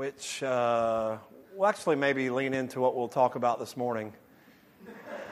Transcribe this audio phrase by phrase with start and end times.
[0.00, 1.18] which uh,
[1.54, 4.14] will actually maybe lean into what we'll talk about this morning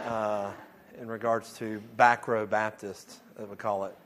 [0.05, 0.53] uh,
[1.01, 3.97] in regards to back row Baptist, as we call it.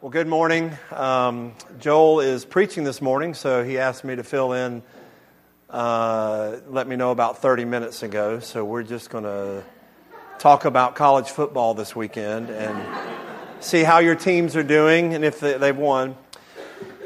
[0.00, 0.70] Well, good morning.
[0.92, 4.84] Um, Joel is preaching this morning, so he asked me to fill in.
[5.68, 9.64] Uh, let me know about 30 minutes ago, so we're just going to
[10.38, 12.80] talk about college football this weekend and
[13.58, 16.14] see how your teams are doing and if they've won.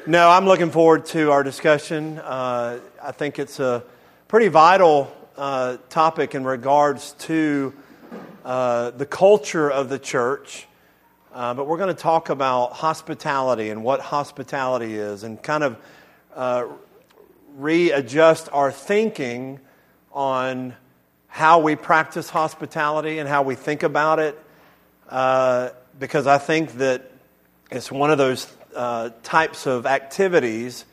[0.04, 2.18] No, I'm looking forward to our discussion.
[2.18, 3.84] Uh, I think it's a
[4.26, 7.72] pretty vital uh, topic in regards to
[8.44, 10.66] uh, the culture of the church.
[11.32, 15.76] Uh, but we're going to talk about hospitality and what hospitality is and kind of
[16.34, 16.64] uh,
[17.56, 19.60] readjust our thinking
[20.12, 20.74] on
[21.28, 24.36] how we practice hospitality and how we think about it.
[25.08, 25.68] Uh,
[26.00, 27.08] because I think that
[27.70, 30.84] it's one of those uh, types of activities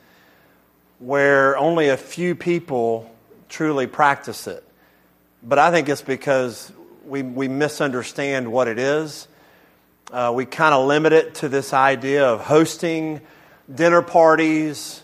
[0.98, 3.10] where only a few people
[3.48, 4.64] truly practice it.
[5.42, 6.70] But I think it's because
[7.06, 9.26] we, we misunderstand what it is.
[10.12, 13.20] Uh, we kind of limit it to this idea of hosting
[13.72, 15.02] dinner parties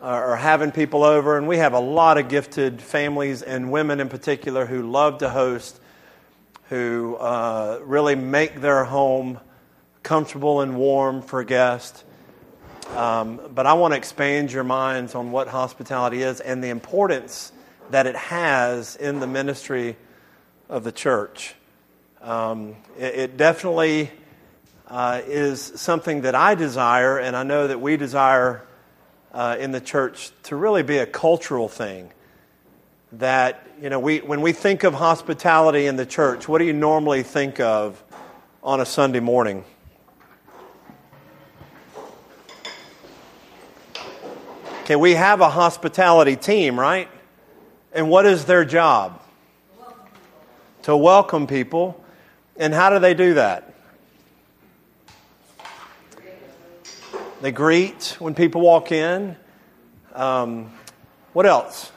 [0.00, 1.38] uh, or having people over.
[1.38, 5.28] And we have a lot of gifted families and women in particular who love to
[5.28, 5.80] host,
[6.68, 9.40] who uh, really make their home
[10.02, 12.04] comfortable and warm for guests.
[12.96, 17.50] Um, but I want to expand your minds on what hospitality is and the importance
[17.90, 19.96] that it has in the ministry
[20.68, 21.54] of the church.
[22.20, 24.10] Um, it, it, definitely
[24.88, 28.62] uh, is something that I desire, and I know that we desire
[29.32, 32.12] uh, in the church to really be a cultural thing.
[33.12, 36.74] That, you know, we, when we think of hospitality in the church, what do you
[36.74, 38.02] normally think of
[38.62, 39.64] on a Sunday morning?
[44.92, 47.08] Okay, we have a hospitality team, right?
[47.94, 49.22] And what is their job?
[50.82, 52.04] To welcome people.
[52.58, 53.72] And how do they do that?
[57.40, 59.34] They greet when people walk in.
[60.12, 60.70] Um,
[61.32, 61.90] what else?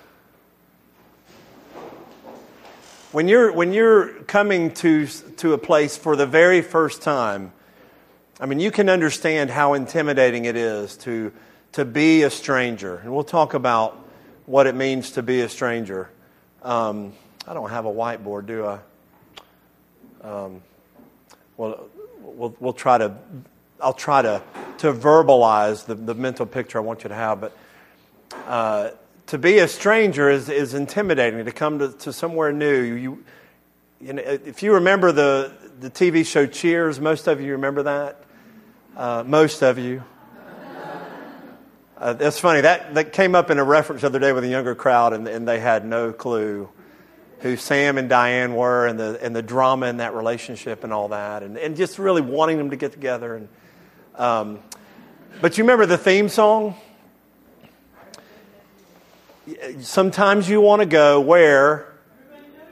[3.12, 7.52] When you're, when you're coming to, to a place for the very first time,
[8.40, 11.34] I mean, you can understand how intimidating it is to
[11.75, 12.96] to be a stranger.
[13.03, 14.00] And we'll talk about
[14.46, 16.09] what it means to be a stranger.
[16.63, 17.12] Um,
[17.46, 18.80] I don't have a whiteboard, do I?
[20.22, 20.62] Um,
[21.58, 21.90] well,
[22.22, 23.18] we'll, we'll try to,
[23.81, 24.41] I'll try to,
[24.78, 27.41] to verbalize the, the mental picture I want you to have.
[27.41, 27.58] But
[28.46, 28.92] uh,
[29.28, 31.44] to be a stranger is, is intimidating.
[31.44, 33.25] To come to, to somewhere new, you,
[34.00, 38.24] you know, if you remember the, the TV show Cheers, most of you remember that.
[38.96, 40.06] Uh, most of you.
[42.06, 42.62] Uh, that's funny.
[42.62, 45.28] That, that came up in a reference the other day with a younger crowd, and,
[45.28, 46.70] and they had no clue
[47.40, 51.08] who Sam and Diane were and the, and the drama in that relationship and all
[51.08, 53.34] that, and, and just really wanting them to get together.
[53.34, 53.50] And,
[54.14, 54.60] um,
[55.42, 56.76] but you remember the theme song?
[59.80, 61.92] Sometimes you want to go where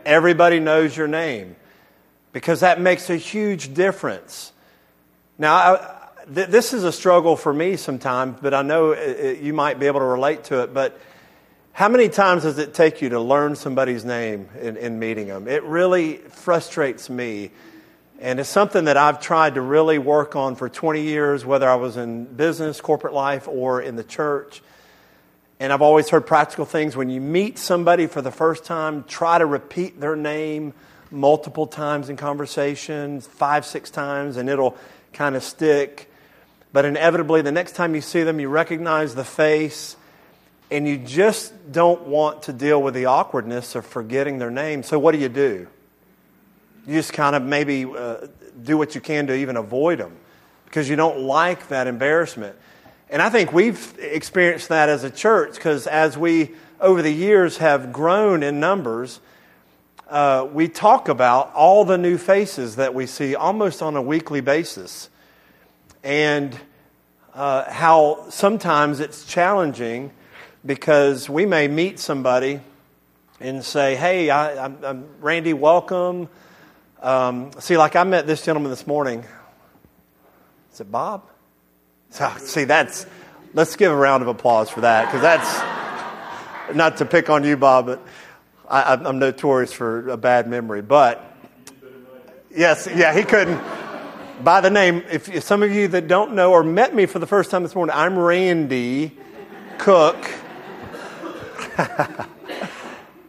[0.05, 1.55] everybody knows your name
[2.33, 4.53] because that makes a huge difference.
[5.39, 6.02] Now, I,
[6.33, 9.87] th- this is a struggle for me sometimes, but I know it, you might be
[9.87, 10.73] able to relate to it.
[10.73, 10.99] But
[11.73, 15.47] how many times does it take you to learn somebody's name in, in meeting them?
[15.47, 17.51] It really frustrates me.
[18.19, 21.75] And it's something that I've tried to really work on for 20 years, whether I
[21.75, 24.61] was in business, corporate life, or in the church.
[25.59, 26.95] And I've always heard practical things.
[26.95, 30.73] When you meet somebody for the first time, try to repeat their name
[31.11, 34.77] multiple times in conversation, five, six times, and it'll
[35.11, 36.09] kind of stick.
[36.73, 39.95] But inevitably, the next time you see them, you recognize the face,
[40.71, 44.81] and you just don't want to deal with the awkwardness of forgetting their name.
[44.81, 45.67] So, what do you do?
[46.87, 48.27] You just kind of maybe uh,
[48.61, 50.17] do what you can to even avoid them
[50.65, 52.55] because you don't like that embarrassment.
[53.07, 57.57] And I think we've experienced that as a church because as we, over the years,
[57.57, 59.19] have grown in numbers,
[60.09, 64.41] uh, we talk about all the new faces that we see almost on a weekly
[64.41, 65.09] basis
[66.03, 66.57] and
[67.33, 70.11] uh, how sometimes it's challenging
[70.65, 72.59] because we may meet somebody
[73.39, 76.29] and say, Hey, I, am Randy, welcome.
[77.01, 79.25] Um, see, like I met this gentleman this morning.
[80.73, 81.23] Is it Bob?
[82.09, 83.05] So, see, that's,
[83.53, 87.57] let's give a round of applause for that because that's not to pick on you,
[87.57, 88.01] Bob, but
[88.69, 90.81] I, I'm notorious for a bad memory.
[90.81, 91.35] But
[92.55, 93.61] yes, yeah, he couldn't
[94.41, 97.19] by the name, if, if, some of you that don't know or met me for
[97.19, 99.17] the first time this morning, I'm Randy
[99.77, 100.17] Cook.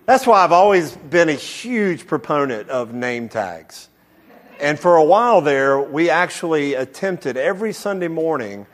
[0.07, 3.89] That's why I've always been a huge proponent of name tags.
[4.61, 8.67] And for a while there, we actually attempted every Sunday morning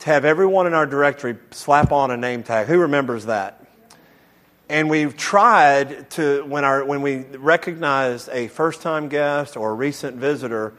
[0.00, 2.66] to have everyone in our directory slap on a name tag.
[2.66, 3.64] Who remembers that?
[4.68, 9.74] And we've tried to, when, our, when we recognized a first time guest or a
[9.74, 10.74] recent visitor,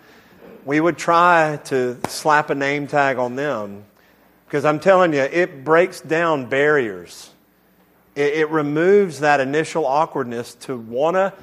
[0.66, 3.86] we would try to slap a name tag on them.
[4.46, 7.32] Because I'm telling you, it breaks down barriers
[8.16, 11.34] it, it removes that initial awkwardness to want to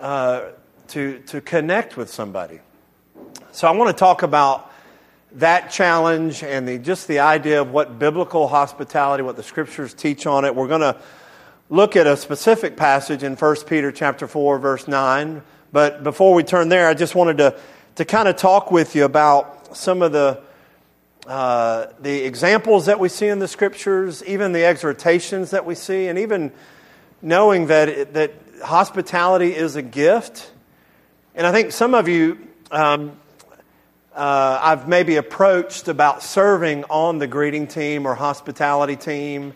[0.00, 0.50] uh,
[0.88, 2.60] to to connect with somebody.
[3.52, 4.72] So I want to talk about
[5.32, 10.26] that challenge and the, just the idea of what biblical hospitality, what the scriptures teach
[10.26, 10.54] on it.
[10.54, 10.96] We're going to
[11.68, 15.42] look at a specific passage in 1 Peter chapter 4 verse 9.
[15.70, 17.58] But before we turn there, I just wanted to,
[17.98, 20.40] to kind of talk with you about some of the
[21.26, 26.06] uh, the examples that we see in the scriptures, even the exhortations that we see,
[26.06, 26.52] and even
[27.22, 30.48] knowing that, that hospitality is a gift.
[31.34, 32.38] And I think some of you,
[32.70, 33.18] um,
[34.14, 39.54] uh, I've maybe approached about serving on the greeting team or hospitality team.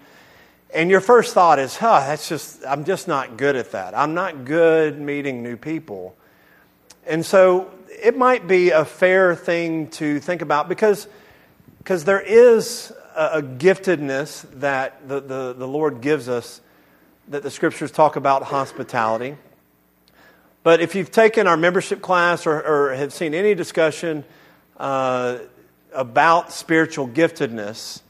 [0.75, 3.97] And your first thought is, huh, that's just, I'm just not good at that.
[3.97, 6.17] I'm not good meeting new people.
[7.07, 7.72] And so
[8.03, 11.07] it might be a fair thing to think about because
[11.79, 16.61] because there is a, a giftedness that the, the, the Lord gives us
[17.29, 19.37] that the scriptures talk about hospitality.
[20.63, 24.25] But if you've taken our membership class or, or have seen any discussion
[24.77, 25.39] uh,
[25.93, 28.01] about spiritual giftedness,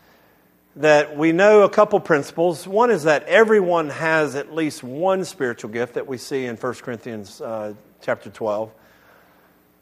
[0.77, 2.67] that we know a couple principles.
[2.67, 6.75] One is that everyone has at least one spiritual gift that we see in 1
[6.75, 8.71] Corinthians uh, chapter 12.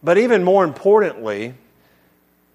[0.03, 1.55] But even more importantly,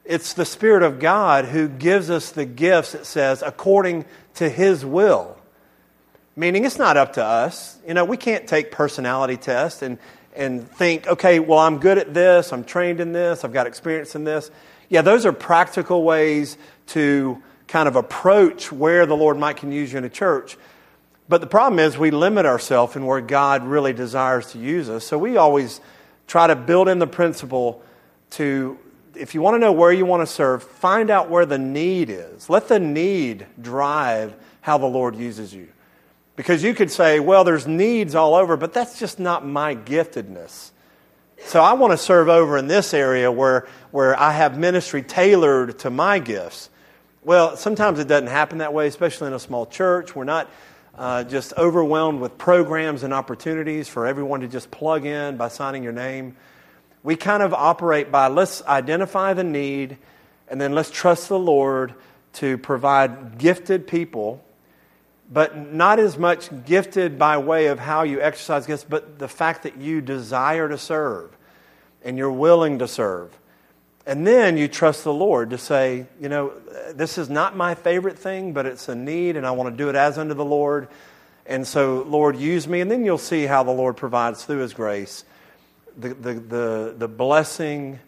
[0.04, 4.06] it's the Spirit of God who gives us the gifts, it says, according
[4.36, 5.38] to His will.
[6.36, 7.78] Meaning it's not up to us.
[7.88, 9.98] You know, we can't take personality tests and,
[10.36, 14.16] and think, okay, well, I'm good at this, I'm trained in this, I've got experience
[14.16, 14.52] in this.
[14.90, 16.58] Yeah, those are practical ways
[16.88, 20.58] to kind of approach where the Lord might can use you in a church.
[21.28, 25.06] But the problem is we limit ourselves in where God really desires to use us.
[25.06, 25.82] So we always
[26.28, 27.84] try to build in the principle
[28.32, 28.78] to
[29.16, 32.10] if you want to know where you want to serve, find out where the need
[32.10, 32.50] is.
[32.50, 35.70] Let the need drive how the Lord uses you.
[36.36, 40.72] Because you could say, well, there's needs all over, but that's just not my giftedness.
[41.46, 45.80] So I want to serve over in this area where, where I have ministry tailored
[45.80, 46.70] to my gifts.
[47.24, 50.16] Well, sometimes it doesn't happen that way, especially in a small church.
[50.16, 50.50] We're not
[50.98, 55.84] uh, just overwhelmed with programs and opportunities for everyone to just plug in by signing
[55.84, 56.36] your name
[57.06, 59.98] we kind of operate by let's identify the need
[60.48, 61.94] and then let's trust the Lord
[62.34, 64.44] to provide gifted people,
[65.32, 69.64] but not as much gifted by way of how you exercise gifts, but the fact
[69.64, 71.38] that you desire to serve
[72.04, 73.38] and you're willing to serve.
[74.08, 76.54] And then you trust the Lord to say, you know,
[76.94, 79.90] this is not my favorite thing, but it's a need, and I want to do
[79.90, 80.88] it as unto the Lord.
[81.48, 82.82] And so, Lord, use me.
[82.82, 85.26] And then you'll see how the Lord provides through His grace
[85.98, 88.00] the, the, the, the blessing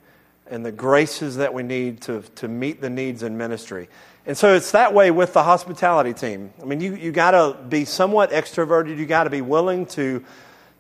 [0.50, 3.90] and the graces that we need to, to meet the needs in ministry.
[4.26, 6.54] And so it's that way with the hospitality team.
[6.62, 8.98] I mean, you, you got to be somewhat extroverted.
[8.98, 10.24] You got to be willing to,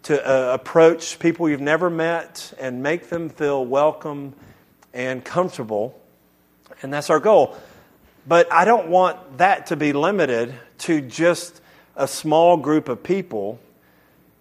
[0.04, 4.34] to uh, approach people you've never met and make them feel welcome
[4.98, 5.98] and comfortable.
[6.82, 7.56] And that's our goal.
[8.28, 11.62] But I don't want that to be limited to just
[11.96, 13.60] a small group of people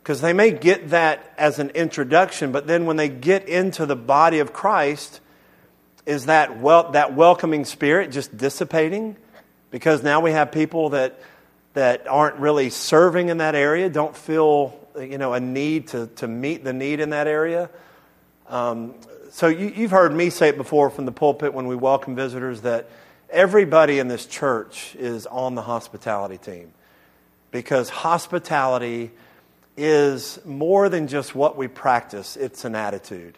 [0.02, 3.96] because they may get that as an introduction, but then when they get into the
[3.96, 5.20] body of Christ,
[6.06, 9.16] is that, wel- that welcoming spirit just dissipating?
[9.70, 11.20] Because now we have people that,
[11.74, 16.28] that aren't really serving in that area, don't feel you know, a need to, to
[16.28, 17.68] meet the need in that area.
[18.48, 18.94] Um,
[19.36, 22.62] so you, you've heard me say it before from the pulpit when we welcome visitors
[22.62, 22.88] that
[23.28, 26.72] everybody in this church is on the hospitality team
[27.50, 29.10] because hospitality
[29.76, 33.36] is more than just what we practice, it's an attitude.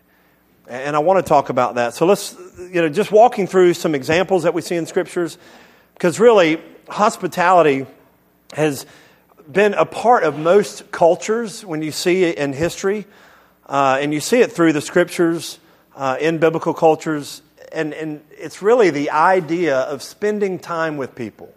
[0.69, 1.95] And I want to talk about that.
[1.95, 5.37] So let's, you know, just walking through some examples that we see in scriptures,
[5.95, 7.87] because really, hospitality
[8.53, 8.87] has
[9.51, 13.05] been a part of most cultures when you see it in history,
[13.67, 15.59] uh, and you see it through the scriptures
[15.99, 17.43] uh, in biblical cultures.
[17.73, 21.53] And, and it's really the idea of spending time with people.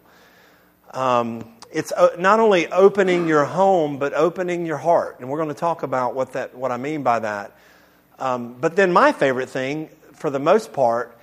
[0.90, 5.20] Um, it's uh, not only opening your home, but opening your heart.
[5.20, 7.56] And we're going to talk about what, that, what I mean by that.
[8.18, 11.16] Um, but then, my favorite thing, for the most part,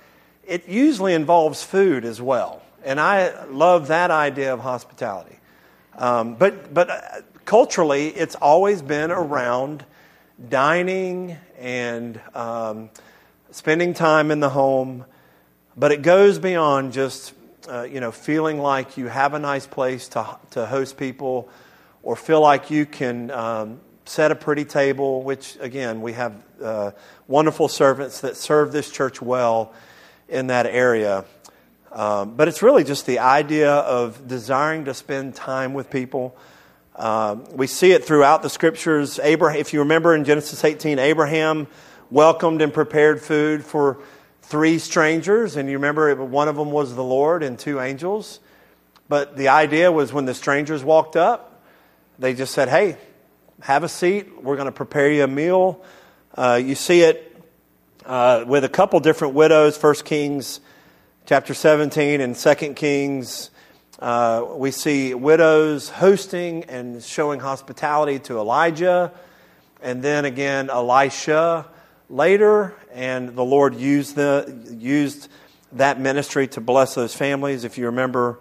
[0.44, 2.62] it usually involves food as well.
[2.84, 5.38] And I love that idea of hospitality.
[5.96, 7.00] Um, but but uh,
[7.44, 9.84] culturally, it's always been around
[10.48, 12.90] dining and um,
[13.50, 15.04] spending time in the home.
[15.76, 17.32] But it goes beyond just
[17.68, 21.48] uh, you know feeling like you have a nice place to to host people,
[22.02, 25.22] or feel like you can um, set a pretty table.
[25.22, 26.90] Which again, we have uh,
[27.26, 29.72] wonderful servants that serve this church well
[30.28, 31.24] in that area.
[31.92, 36.36] Um, but it's really just the idea of desiring to spend time with people.
[36.94, 39.18] Um, we see it throughout the scriptures.
[39.18, 41.66] Abraham, if you remember in Genesis 18, Abraham
[42.10, 43.98] welcomed and prepared food for
[44.42, 48.40] three strangers, and you remember one of them was the Lord and two angels.
[49.08, 51.62] But the idea was when the strangers walked up,
[52.18, 52.96] they just said, Hey,
[53.60, 54.42] have a seat.
[54.42, 55.82] We're going to prepare you a meal.
[56.34, 57.26] Uh, you see it
[58.06, 60.60] uh, with a couple different widows, First Kings
[61.30, 63.50] chapter 17 and 2 Kings,
[64.00, 69.12] uh, we see widows hosting and showing hospitality to Elijah,
[69.80, 71.66] and then again Elisha
[72.10, 75.28] later, and the Lord used, the, used
[75.72, 77.64] that ministry to bless those families.
[77.64, 78.40] If you remember,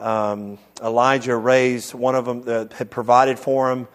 [0.00, 3.88] um, Elijah raised one of them that had provided for him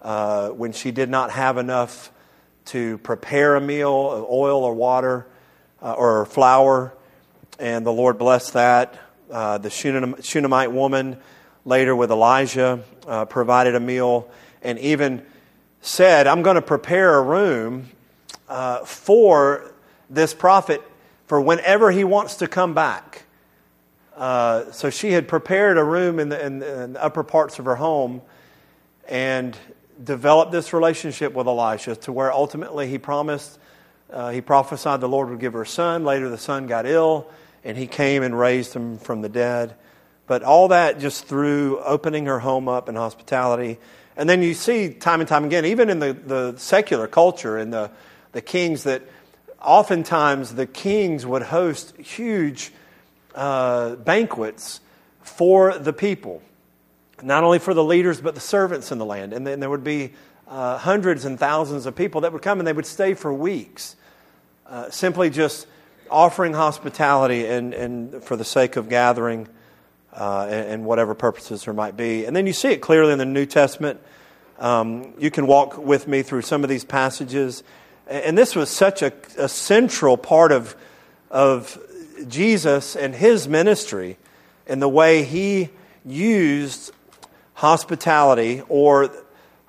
[0.00, 2.10] uh, when she did not have enough
[2.66, 5.26] to prepare a meal, of oil or water
[5.82, 6.94] uh, or flour
[7.58, 8.98] and the Lord blessed that.
[9.30, 11.16] Uh, the Shunammite woman
[11.64, 14.30] later with Elijah uh, provided a meal
[14.62, 15.24] and even
[15.80, 17.88] said, I'm going to prepare a room
[18.52, 19.72] uh, for
[20.10, 20.82] this prophet
[21.26, 23.24] for whenever he wants to come back.
[24.14, 27.76] Uh, so she had prepared a room in the, in the upper parts of her
[27.76, 28.20] home
[29.08, 29.56] and
[30.04, 33.58] developed this relationship with Elisha to where ultimately he promised,
[34.10, 36.04] uh, he prophesied the Lord would give her a son.
[36.04, 37.30] Later, the son got ill
[37.64, 39.74] and he came and raised him from the dead.
[40.26, 43.78] But all that just through opening her home up in hospitality.
[44.14, 47.72] And then you see time and time again, even in the, the secular culture and
[47.72, 47.90] the,
[48.32, 49.02] the kings, that
[49.60, 52.72] oftentimes the kings would host huge
[53.34, 54.80] uh, banquets
[55.20, 56.42] for the people,
[57.22, 59.32] not only for the leaders, but the servants in the land.
[59.32, 60.12] And then there would be
[60.48, 63.96] uh, hundreds and thousands of people that would come and they would stay for weeks,
[64.66, 65.66] uh, simply just
[66.10, 69.48] offering hospitality and, and for the sake of gathering
[70.12, 72.26] uh, and, and, whatever purposes there might be.
[72.26, 73.98] And then you see it clearly in the New Testament.
[74.58, 77.62] Um, you can walk with me through some of these passages.
[78.06, 80.76] And this was such a, a central part of,
[81.30, 81.78] of
[82.28, 84.18] Jesus and his ministry
[84.66, 85.70] and the way he
[86.04, 86.92] used
[87.54, 89.10] hospitality or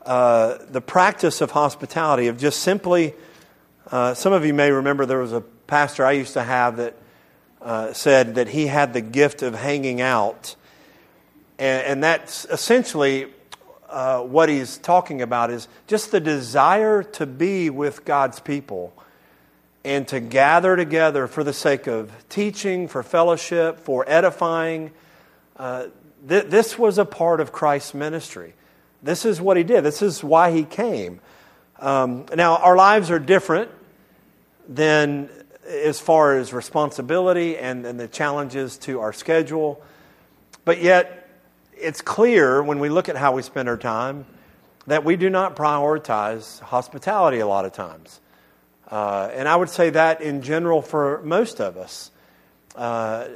[0.06, 3.14] uh, the practice of hospitality, of just simply,
[3.92, 6.96] uh, some of you may remember there was a pastor I used to have that
[7.62, 10.56] uh, said that he had the gift of hanging out.
[11.58, 13.28] And, and that's essentially
[13.94, 18.92] uh, what he's talking about is just the desire to be with God's people
[19.86, 24.92] and to gather together for the sake of teaching, for fellowship, for edifying.
[25.56, 25.88] Uh,
[26.28, 28.56] th- this was a part of Christ's ministry.
[29.04, 29.84] This is what he did.
[29.84, 31.20] This is why he came.
[31.80, 33.70] Um, now, our lives are different
[34.68, 35.30] than
[35.68, 39.84] as far as responsibility and, and the challenges to our schedule.
[40.66, 41.23] But yet,
[41.84, 44.26] it's clear when we look at how we spend our time
[44.88, 48.20] that we do not prioritize hospitality a lot of times.
[48.90, 52.12] Uh, and I would say that in general for most of us.
[52.76, 53.28] Uh,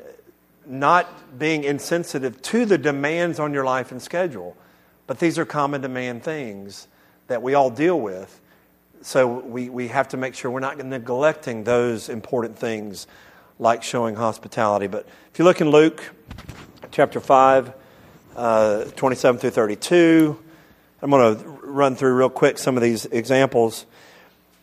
[0.66, 4.58] not being insensitive to the demands on your life and schedule.
[5.06, 6.88] But these are common demand things
[7.28, 8.42] that we all deal with
[9.02, 13.08] so we, we have to make sure we're not neglecting those important things
[13.60, 14.88] like showing hospitality.
[14.88, 16.04] But if you look in Luke
[16.92, 17.74] chapter 5,
[18.38, 20.40] uh, 27 through 32,
[21.02, 23.86] I'm going to run through real quick some of these examples.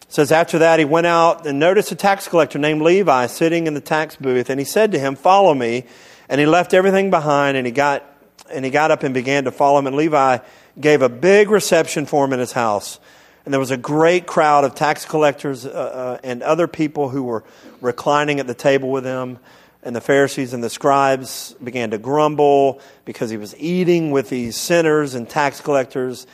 [0.03, 3.67] It says, After that, he went out and noticed a tax collector named Levi sitting
[3.67, 5.85] in the tax booth, and he said to him, Follow me.
[6.29, 8.03] And he left everything behind, and he got,
[8.51, 9.87] and he got up and began to follow him.
[9.87, 10.39] And Levi
[10.81, 12.99] gave a big reception for him in his house.
[13.45, 17.25] And there was a great crowd of tax collectors uh, uh, and other people who
[17.25, 17.45] were
[17.83, 19.39] reclining at the table with him.
[19.85, 24.57] And the Pharisees and the scribes began to grumble because he was eating with these
[24.57, 26.27] sinners and tax collectors.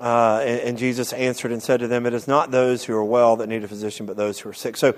[0.00, 3.04] Uh, and, and, Jesus answered and said to them, It is not those who are
[3.04, 4.76] well that need a physician, but those who are sick.
[4.76, 4.96] So,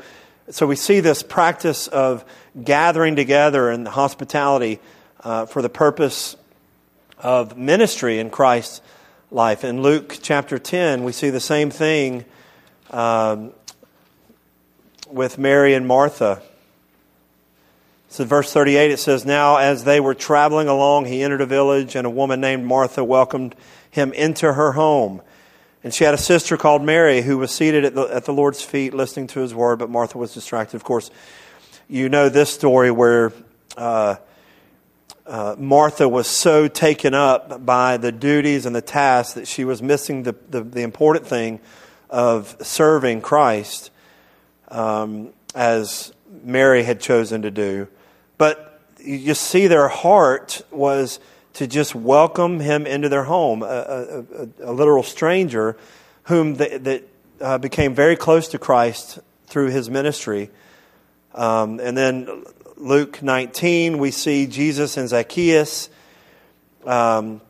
[0.49, 2.25] so we see this practice of
[2.65, 4.81] gathering together and hospitality
[5.23, 6.35] uh, for the purpose
[7.19, 8.81] of ministry in Christ's
[9.31, 9.65] life.
[9.65, 12.25] In Luke chapter 10, we see the same thing
[12.91, 13.53] um,
[15.11, 16.41] with Mary and Martha.
[18.17, 21.95] So, verse 38, it says, Now as they were traveling along, he entered a village,
[21.95, 23.55] and a woman named Martha welcomed
[23.91, 25.21] him into her home.
[25.85, 28.63] And she had a sister called Mary who was seated at the, at the Lord's
[28.63, 30.77] feet listening to his word, but Martha was distracted.
[30.77, 31.11] Of course,
[31.91, 33.35] you know this story where
[33.77, 34.15] uh,
[35.27, 39.83] uh, Martha was so taken up by the duties and the tasks that she was
[39.83, 41.61] missing the, the, the important thing
[42.09, 43.91] of serving Christ
[44.69, 47.89] um, as Mary had chosen to do.
[48.39, 51.21] But you just see their heart was
[51.55, 55.77] to just welcome him into their home, a, a, a, a literal stranger
[56.25, 57.03] whom they, that
[57.41, 60.51] uh, became very close to Christ through his ministry.
[61.35, 62.45] Um, and then
[62.77, 65.89] Luke 19, we see Jesus and Zacchaeus.
[66.85, 67.41] Um,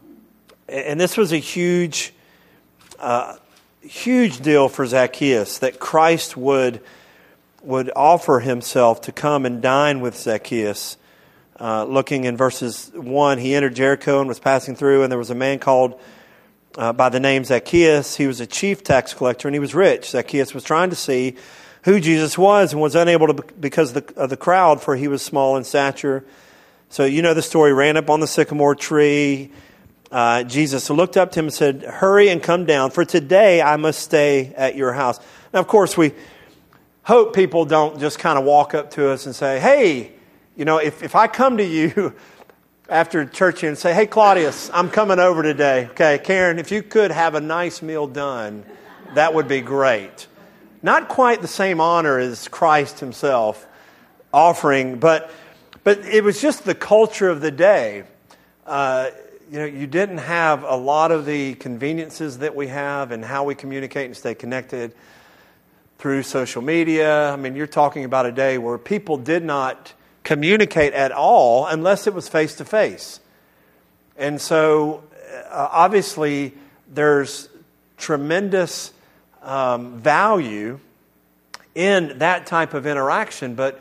[0.68, 2.12] and this was a huge,
[2.98, 3.36] uh,
[3.80, 6.80] huge deal for Zacchaeus that Christ would,
[7.66, 10.96] would offer himself to come and dine with Zacchaeus.
[11.58, 15.30] Uh, looking in verses 1, he entered Jericho and was passing through, and there was
[15.30, 16.00] a man called
[16.78, 18.16] uh, by the name Zacchaeus.
[18.16, 20.10] He was a chief tax collector and he was rich.
[20.10, 21.36] Zacchaeus was trying to see
[21.82, 25.08] who Jesus was and was unable to because of the, of the crowd, for he
[25.08, 26.24] was small in stature.
[26.88, 29.50] So, you know the story ran up on the sycamore tree.
[30.12, 33.76] Uh, Jesus looked up to him and said, Hurry and come down, for today I
[33.76, 35.18] must stay at your house.
[35.52, 36.12] Now, of course, we
[37.06, 40.12] hope people don't just kind of walk up to us and say, Hey,
[40.56, 42.12] you know, if, if I come to you
[42.88, 45.86] after church and say, Hey, Claudius, I'm coming over today.
[45.92, 48.64] Okay, Karen, if you could have a nice meal done,
[49.14, 50.26] that would be great.
[50.82, 53.64] Not quite the same honor as Christ himself
[54.32, 55.30] offering, but,
[55.84, 58.02] but it was just the culture of the day.
[58.66, 59.10] Uh,
[59.48, 63.44] you know, you didn't have a lot of the conveniences that we have and how
[63.44, 64.92] we communicate and stay connected
[65.98, 67.30] through social media.
[67.30, 72.06] I mean, you're talking about a day where people did not communicate at all unless
[72.06, 73.20] it was face to face.
[74.16, 75.04] And so,
[75.50, 76.54] uh, obviously,
[76.92, 77.48] there's
[77.96, 78.92] tremendous
[79.42, 80.80] um, value
[81.74, 83.80] in that type of interaction, but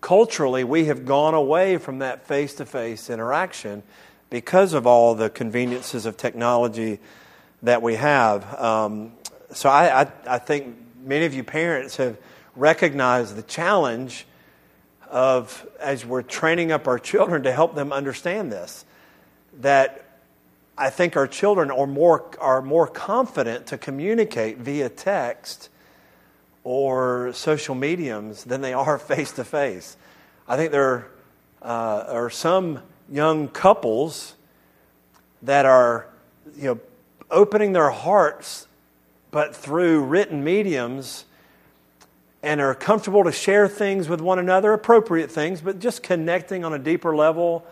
[0.00, 3.82] culturally, we have gone away from that face to face interaction
[4.30, 6.98] because of all the conveniences of technology
[7.62, 8.60] that we have.
[8.60, 9.12] Um,
[9.52, 10.76] so, I, I, I think
[11.08, 12.18] many of you parents have
[12.54, 14.26] recognized the challenge
[15.08, 18.84] of as we're training up our children to help them understand this
[19.60, 20.04] that
[20.76, 25.70] I think our children are more, are more confident to communicate via text
[26.62, 29.96] or social mediums than they are face to face.
[30.46, 31.08] I think there
[31.62, 34.34] uh, are some young couples
[35.42, 36.06] that are
[36.56, 36.80] you know,
[37.30, 38.67] opening their hearts,
[39.30, 41.24] but through written mediums,
[42.42, 46.72] and are comfortable to share things with one another, appropriate things, but just connecting on
[46.72, 47.66] a deeper level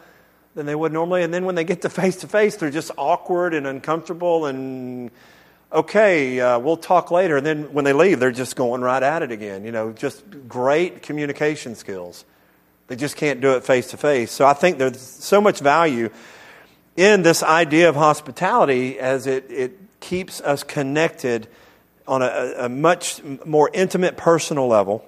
[0.55, 1.23] than they would normally.
[1.23, 5.11] And then when they get to face to face, they're just awkward and uncomfortable and
[5.73, 7.37] okay, uh, we'll talk later.
[7.37, 9.65] And then when they leave, they're just going right at it again.
[9.65, 12.25] You know, just great communication skills.
[12.87, 14.31] They just can't do it face to face.
[14.31, 16.09] So I think there's so much value
[16.97, 21.49] in this idea of hospitality as it, it keeps us connected
[22.07, 25.05] on a, a much more intimate personal level.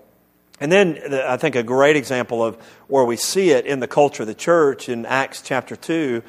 [0.58, 2.56] And then I think a great example of
[2.88, 6.20] where we see it in the culture of the church in Acts chapter 2,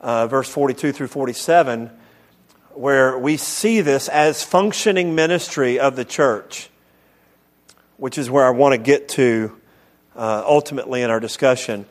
[0.00, 1.90] uh, verse 42 through 47,
[2.74, 6.70] where we see this as functioning ministry of the church,
[7.96, 9.60] which is where I want to get to
[10.14, 11.86] uh, ultimately in our discussion.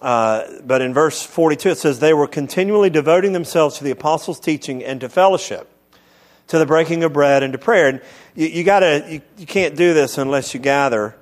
[0.00, 4.38] Uh, but in verse 42, it says, They were continually devoting themselves to the apostles'
[4.38, 5.68] teaching and to fellowship
[6.48, 7.88] to the breaking of bread and to prayer.
[7.88, 8.00] And
[8.34, 11.14] you, you gotta, you, you can't do this unless you gather.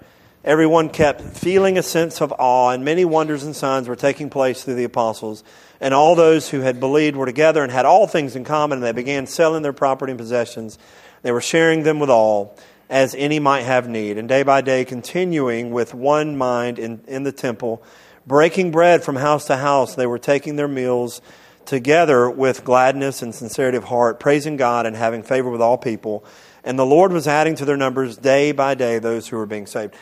[0.44, 4.62] Everyone kept feeling a sense of awe, and many wonders and signs were taking place
[4.62, 5.42] through the apostles.
[5.80, 8.84] And all those who had believed were together and had all things in common, and
[8.84, 10.78] they began selling their property and possessions.
[11.22, 12.56] They were sharing them with all,
[12.88, 14.18] as any might have need.
[14.18, 17.82] And day by day, continuing with one mind in, in the temple,
[18.26, 21.20] breaking bread from house to house, they were taking their meals
[21.64, 26.24] together with gladness and sincerity of heart, praising God and having favor with all people.
[26.64, 29.66] And the Lord was adding to their numbers day by day those who were being
[29.66, 29.94] saved.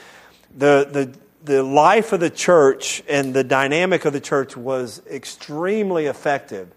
[0.56, 6.06] The, the, the life of the church and the dynamic of the church was extremely
[6.06, 6.68] effective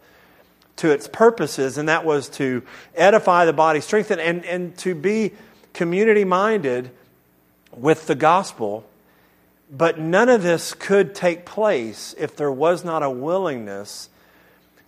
[0.78, 2.64] to its purposes, and that was to
[2.96, 5.34] edify the body, strengthen, and, and to be
[5.74, 6.92] community minded
[7.76, 8.88] with the gospel.
[9.70, 14.10] But none of this could take place if there was not a willingness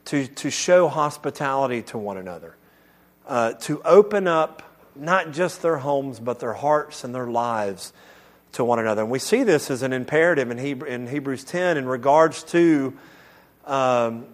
[0.06, 2.56] to, to show hospitality to one another,
[3.28, 4.64] uh, to open up
[4.96, 7.94] not just their homes, but their hearts and their lives
[8.54, 9.02] to one another.
[9.02, 12.98] And we see this as an imperative in, Hebrew, in Hebrews 10 in regards to
[13.66, 14.26] um,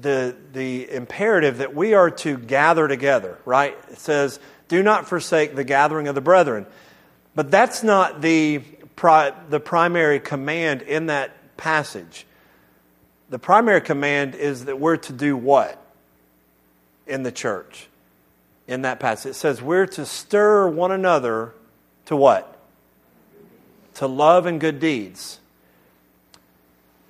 [0.00, 3.76] the, the imperative that we are to gather together, right?
[3.90, 4.38] It says,
[4.68, 6.66] do not forsake the gathering of the brethren.
[7.34, 8.62] But that's not the,
[8.96, 12.26] pri- the primary command in that passage.
[13.30, 15.80] The primary command is that we're to do what
[17.06, 17.88] in the church?
[18.66, 21.54] In that passage, it says we're to stir one another
[22.06, 22.58] to what?
[23.94, 25.38] To love and good deeds.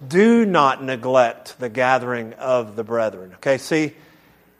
[0.07, 3.33] Do not neglect the gathering of the brethren.
[3.37, 3.95] Okay, see,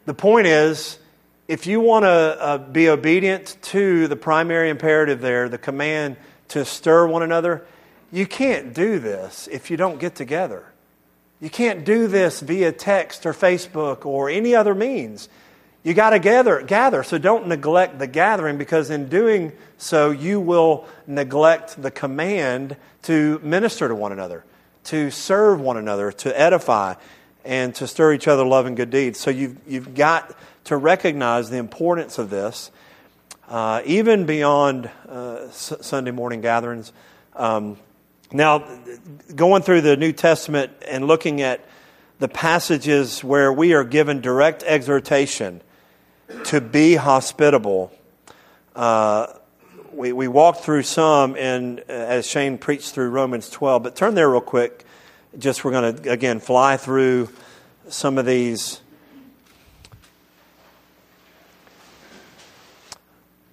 [0.05, 0.97] the point is
[1.47, 6.17] if you want to uh, be obedient to the primary imperative there, the command
[6.49, 7.65] to stir one another,
[8.11, 10.65] you can't do this if you don't get together.
[11.39, 15.29] You can't do this via text or Facebook or any other means.
[15.83, 17.03] You got to gather, gather.
[17.03, 23.39] So don't neglect the gathering because in doing so, you will neglect the command to
[23.43, 24.43] minister to one another,
[24.85, 26.95] to serve one another, to edify,
[27.45, 29.19] and to stir each other love and good deeds.
[29.19, 32.71] So you've, you've got to recognize the importance of this,
[33.47, 36.91] uh, even beyond uh, S- Sunday morning gatherings.
[37.35, 37.77] Um,
[38.31, 38.67] now,
[39.35, 41.63] going through the New Testament and looking at
[42.19, 45.61] the passages where we are given direct exhortation
[46.45, 47.91] to be hospitable,
[48.75, 49.27] uh,
[49.93, 54.29] we, we walked through some in, as Shane preached through Romans 12, but turn there
[54.29, 54.83] real quick.
[55.37, 57.29] Just we're going to, again, fly through
[57.89, 58.81] some of these.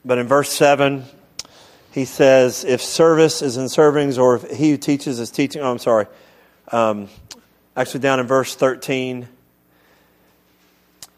[0.04, 1.04] But in verse 7,
[1.92, 5.62] he says, if service is in servings, or if he who teaches is teaching.
[5.62, 6.06] Oh, I'm sorry.
[6.72, 7.08] Um,
[7.76, 9.28] actually, down in verse 13,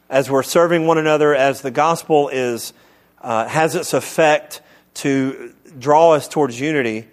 [0.09, 2.73] as we're serving one another, as the gospel is
[3.23, 4.61] uh, has its effect
[4.95, 7.09] to draw us towards unity,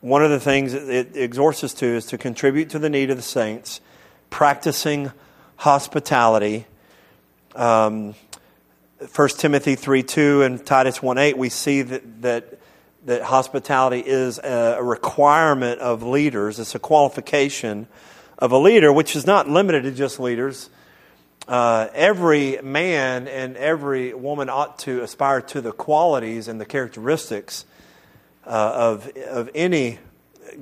[0.00, 3.16] one of the things it exhorts us to is to contribute to the need of
[3.16, 3.80] the saints,
[4.30, 5.12] practicing
[5.56, 6.66] hospitality.
[7.54, 8.16] Um,
[9.14, 12.58] 1 Timothy 3 2 and Titus 1 8, we see that, that
[13.04, 16.58] that hospitality is a requirement of leaders.
[16.58, 17.88] It's a qualification
[18.38, 20.70] of a leader, which is not limited to just leaders.
[21.48, 27.64] Uh, every man and every woman ought to aspire to the qualities and the characteristics
[28.46, 29.98] uh, of, of any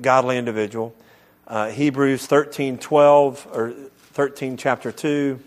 [0.01, 0.95] godly individual.
[1.45, 3.73] Uh, Hebrews 13 12, or
[4.13, 5.39] 13 chapter 2.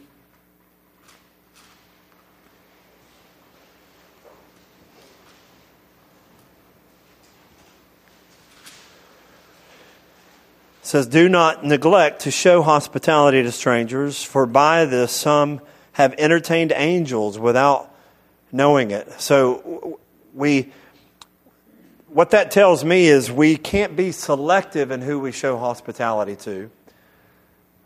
[10.95, 16.73] Says, Do not neglect to show hospitality to strangers, for by this some have entertained
[16.73, 17.93] angels without
[18.53, 19.21] knowing it.
[19.21, 19.99] So
[20.35, 20.73] we
[22.07, 26.71] what that tells me is we can't be selective in who we show hospitality to.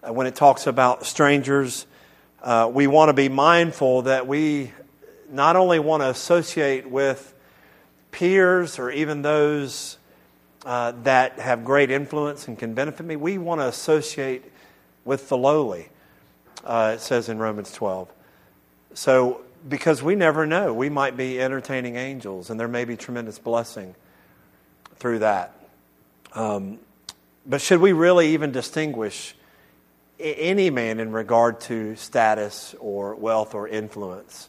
[0.06, 1.86] Uh, when it talks about strangers,
[2.42, 4.70] uh, we want to be mindful that we
[5.30, 7.32] not only want to associate with
[8.10, 9.97] peers or even those
[10.64, 13.16] uh, that have great influence and can benefit me.
[13.16, 14.44] We want to associate
[15.04, 15.88] with the lowly,
[16.64, 18.12] uh, it says in Romans 12.
[18.94, 23.38] So, because we never know, we might be entertaining angels, and there may be tremendous
[23.38, 23.94] blessing
[24.96, 25.54] through that.
[26.34, 26.78] Um,
[27.46, 29.34] but should we really even distinguish
[30.18, 34.48] any man in regard to status or wealth or influence?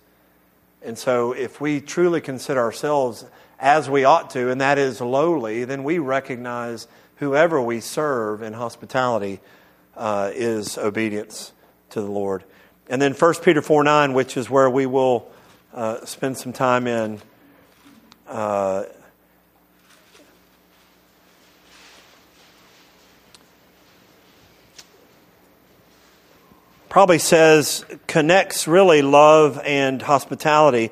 [0.81, 3.25] And so, if we truly consider ourselves
[3.59, 8.53] as we ought to, and that is lowly, then we recognize whoever we serve in
[8.53, 9.41] hospitality
[9.97, 11.51] uh, is obedience
[11.89, 12.45] to the Lord.
[12.87, 15.29] And then 1 Peter 4 9, which is where we will
[15.73, 17.21] uh, spend some time in.
[18.27, 18.85] Uh,
[26.87, 30.89] probably says connects really love and hospitality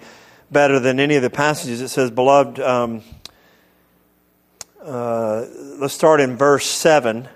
[0.52, 1.82] better than any of the passages.
[1.82, 3.02] It says, Beloved, um,
[4.82, 5.46] uh,
[5.78, 7.26] let's start in verse 7.
[7.26, 7.30] It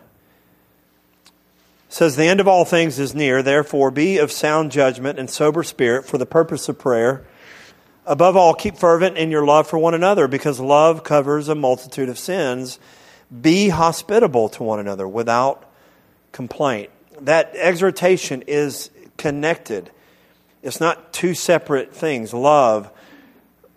[1.90, 5.64] says, The end of all things is near, therefore be of sound judgment and sober
[5.64, 7.26] spirit for the purpose of prayer.
[8.06, 12.10] Above all, keep fervent in your love for one another, because love covers a multitude
[12.10, 12.80] of sins.
[13.42, 15.70] Be hospitable to one another without
[16.32, 16.90] complaint.
[17.22, 19.92] That exhortation is connected.
[20.64, 22.34] It's not two separate things.
[22.34, 22.92] Love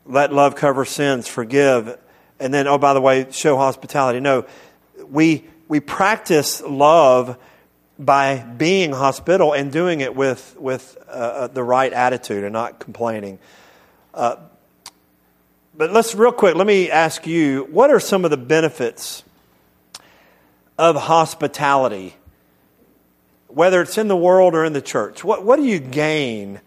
[0.07, 1.99] let love cover sins, forgive,
[2.39, 4.21] and then, oh, by the way, show hospitality.
[4.21, 4.45] No,
[5.09, 7.39] we, we practice love
[7.99, 12.81] by being hospitable and doing it with, with uh, uh, the right attitude and not
[12.81, 13.39] complaining.
[14.13, 14.37] Uh,
[15.77, 19.25] but let's real quick, let me ask you what are some of the benefits
[20.79, 22.15] of hospitality,
[23.49, 25.25] whether it's in the world or in the church?
[25.25, 26.61] What, what do you gain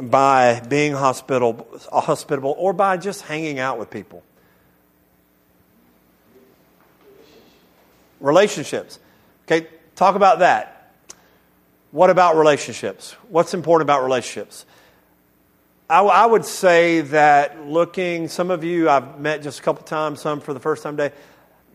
[0.00, 4.22] by being hospitable, hospitable or by just hanging out with people?
[8.20, 8.98] Relationships.
[9.46, 10.92] Okay, talk about that.
[11.90, 13.12] What about relationships?
[13.28, 14.66] What's important about relationships?
[15.88, 20.20] I, I would say that looking, some of you I've met just a couple times,
[20.20, 21.14] some for the first time today,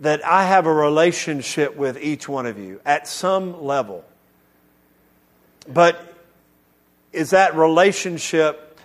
[0.01, 4.03] that I have a relationship with each one of you at some level.
[5.67, 6.08] But
[7.11, 8.77] is that relationship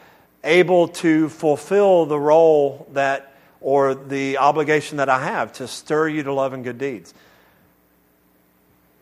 [0.42, 6.22] able to fulfill the role that or the obligation that I have to stir you
[6.24, 7.14] to love and good deeds?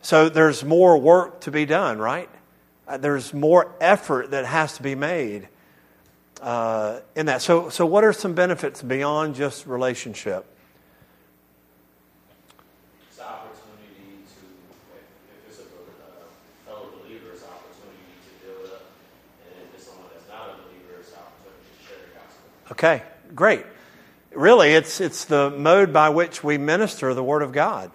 [0.01, 2.29] So there's more work to be done, right?
[2.87, 5.47] Uh, there's more effort that has to be made
[6.41, 7.41] uh, in that.
[7.41, 10.45] So, so what are some benefits beyond just relationship?
[13.09, 14.43] It's opportunity to,
[14.99, 16.27] if, it's a uh,
[16.67, 18.91] fellow believer, it's opportunity to build up,
[19.47, 22.43] and if it's someone that's not a believer, it's opportunity to share the gospel.
[22.73, 23.03] Okay,
[23.35, 23.63] great.
[24.33, 27.91] Really, it's it's the mode by which we minister the Word of God.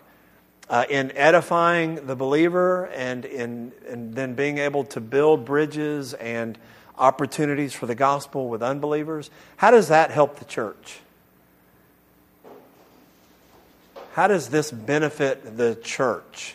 [0.70, 6.56] Uh, in edifying the believer and in and then being able to build bridges and
[6.96, 9.30] opportunities for the gospel with unbelievers.
[9.56, 11.00] How does that help the church?
[14.12, 16.54] How does this benefit the church?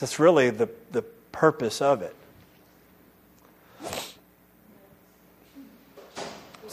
[0.00, 2.16] That's really the, the purpose of it.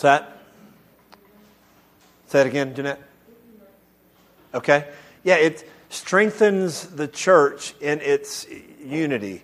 [0.02, 0.38] That?
[2.28, 3.02] Say it again, Jeanette.
[4.54, 4.88] Okay.
[5.24, 8.46] Yeah, it strengthens the church in its
[8.84, 9.44] unity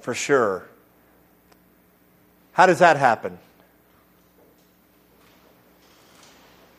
[0.00, 0.66] for sure.
[2.52, 3.38] How does that happen?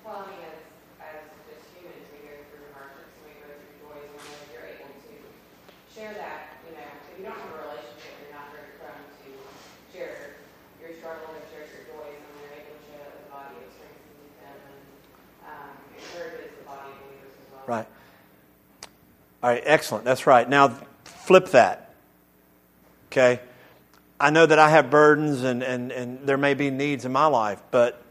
[0.03, 0.57] Well, I mean, as,
[0.97, 4.65] as just humans, we go through hardships and we go through joys, and when you're
[4.65, 5.13] able to
[5.93, 9.29] share that, you know, if you don't have a relationship, you're not very prone to
[9.93, 10.41] share
[10.81, 13.31] your struggle and share your joys, and when you're able to share that with the
[13.33, 14.81] body, it strengthens them and
[15.45, 17.56] um, encourages the body of believers as well.
[17.67, 17.85] Right.
[19.43, 20.05] All right, excellent.
[20.05, 20.47] That's right.
[20.49, 21.93] Now, flip that.
[23.11, 23.41] Okay?
[24.19, 27.27] I know that I have burdens and, and, and there may be needs in my
[27.27, 28.01] life, but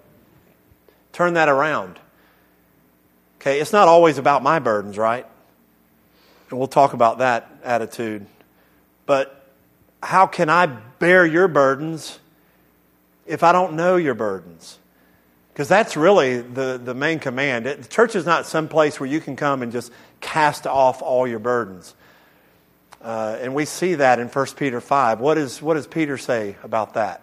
[1.13, 1.99] turn that around.
[3.41, 3.61] Okay?
[3.61, 5.27] It's not always about my burdens, right?
[6.51, 8.27] And we'll talk about that attitude.
[9.07, 9.51] But
[10.03, 12.19] how can I bear your burdens
[13.27, 14.79] if I don't know your burdens?
[15.57, 17.67] Because that's really the, the main command.
[17.67, 19.91] It, the church is not some place where you can come and just
[20.21, 21.95] cast off all your burdens.
[23.01, 25.19] Uh, and we see that in 1 Peter 5.
[25.19, 27.23] What, is, what does Peter say about that?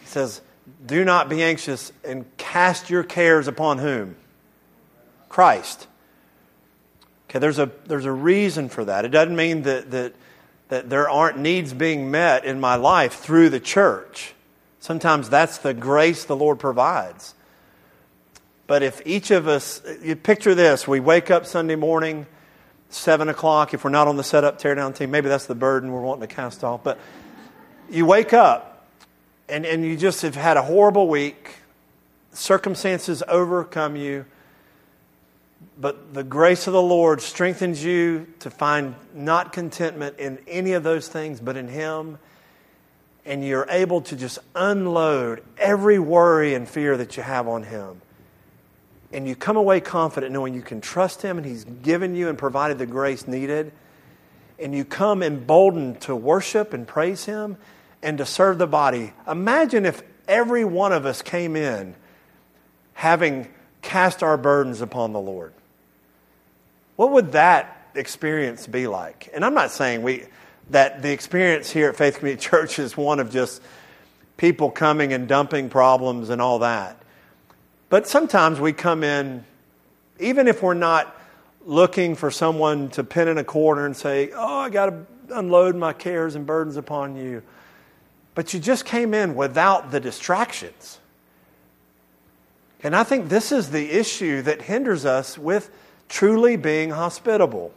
[0.00, 0.40] He says,
[0.86, 4.16] Do not be anxious and cast your cares upon whom?
[5.28, 5.88] Christ.
[7.28, 9.04] Okay, there's a, there's a reason for that.
[9.04, 10.14] It doesn't mean that, that,
[10.70, 14.33] that there aren't needs being met in my life through the church.
[14.84, 17.34] Sometimes that's the grace the Lord provides.
[18.66, 22.26] But if each of us, you picture this, we wake up Sunday morning
[22.90, 26.02] 7 o'clock, if we're not on the setup teardown team, maybe that's the burden we're
[26.02, 26.84] wanting to cast off.
[26.84, 26.98] But
[27.88, 28.86] you wake up
[29.48, 31.60] and, and you just have had a horrible week,
[32.34, 34.26] circumstances overcome you,
[35.80, 40.82] but the grace of the Lord strengthens you to find not contentment in any of
[40.82, 42.18] those things, but in Him.
[43.26, 48.00] And you're able to just unload every worry and fear that you have on Him
[49.14, 52.36] and you come away confident knowing you can trust Him and He's given you and
[52.36, 53.72] provided the grace needed,
[54.58, 57.56] and you come emboldened to worship and praise Him
[58.02, 59.12] and to serve the body.
[59.28, 61.94] Imagine if every one of us came in
[62.92, 63.48] having
[63.82, 65.52] cast our burdens upon the Lord.
[66.96, 69.30] What would that experience be like?
[69.32, 70.24] And I'm not saying we
[70.70, 73.62] that the experience here at Faith Community Church is one of just
[74.36, 77.00] people coming and dumping problems and all that.
[77.88, 79.44] But sometimes we come in,
[80.18, 81.14] even if we're not
[81.64, 85.76] looking for someone to pin in a corner and say, Oh, I got to unload
[85.76, 87.42] my cares and burdens upon you.
[88.34, 90.98] But you just came in without the distractions.
[92.82, 95.70] And I think this is the issue that hinders us with
[96.08, 97.72] truly being hospitable,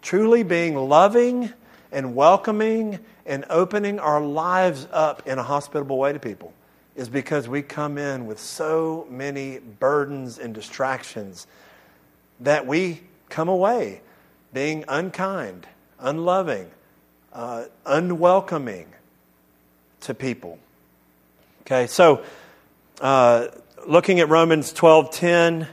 [0.00, 1.52] truly being loving
[1.92, 6.52] and welcoming and opening our lives up in a hospitable way to people
[6.96, 11.46] is because we come in with so many burdens and distractions
[12.40, 14.00] that we come away
[14.52, 15.66] being unkind,
[16.00, 16.70] unloving,
[17.32, 18.86] uh, unwelcoming.
[20.02, 20.58] to people.
[21.62, 22.22] Okay, so
[23.00, 23.48] uh,
[23.86, 25.68] looking at Romans 12:10,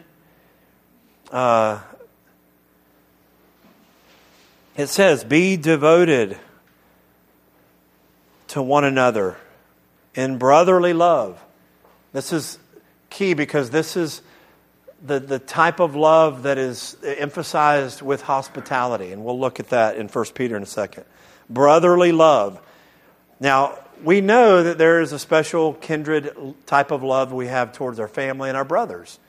[1.31, 1.79] uh,
[4.79, 6.37] it says, "Be devoted
[8.49, 9.37] to one another
[10.15, 11.41] in brotherly love."
[12.13, 12.57] This is
[13.09, 14.21] key because this is
[15.05, 19.95] the, the type of love that is emphasized with hospitality, and we'll look at that
[19.97, 21.05] in 1 Peter in a second.
[21.49, 22.59] Brotherly love.
[23.39, 27.99] Now, we know that there is a special kindred type of love we have towards
[27.99, 29.19] our family and our brothers.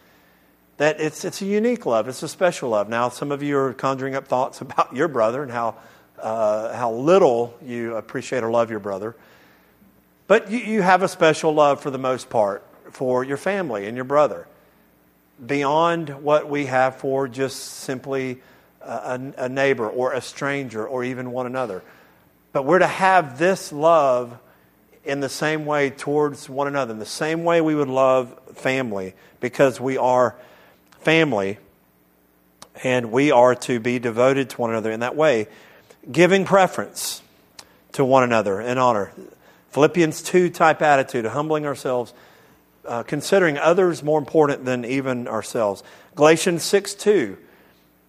[0.80, 2.88] That it's, it's a unique love, it's a special love.
[2.88, 5.74] Now, some of you are conjuring up thoughts about your brother and how,
[6.18, 9.14] uh, how little you appreciate or love your brother.
[10.26, 13.94] But you, you have a special love for the most part for your family and
[13.94, 14.48] your brother
[15.44, 18.40] beyond what we have for just simply
[18.80, 21.82] a, a, neighbor or a stranger or even one another.
[22.54, 24.38] But we're to have this love
[25.04, 29.12] in the same way towards one another, in the same way we would love family,
[29.40, 30.36] because we are
[31.00, 31.58] family
[32.82, 35.48] and we are to be devoted to one another in that way,
[36.10, 37.22] giving preference
[37.92, 39.12] to one another in honor.
[39.70, 42.14] Philippians 2 type attitude, humbling ourselves
[42.86, 45.82] uh, considering others more important than even ourselves.
[46.14, 47.38] Galatians 6 2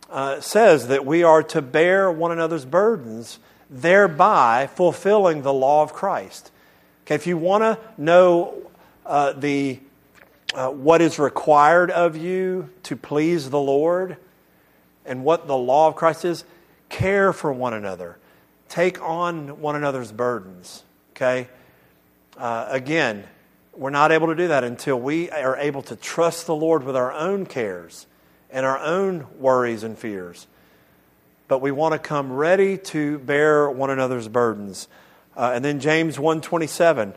[0.09, 5.93] uh, says that we are to bear one another's burdens, thereby fulfilling the law of
[5.93, 6.51] Christ.
[7.05, 8.71] Okay, if you want to know
[9.05, 9.79] uh, the
[10.53, 14.17] uh, what is required of you to please the Lord
[15.05, 16.43] and what the law of Christ is,
[16.89, 18.17] care for one another.
[18.69, 20.83] Take on one another's burdens.
[21.15, 21.47] Okay?
[22.37, 23.25] Uh, again,
[23.75, 26.95] we're not able to do that until we are able to trust the Lord with
[26.95, 28.05] our own cares
[28.49, 30.47] and our own worries and fears.
[31.47, 34.87] But we want to come ready to bear one another's burdens.
[35.35, 37.13] Uh, and then James 127,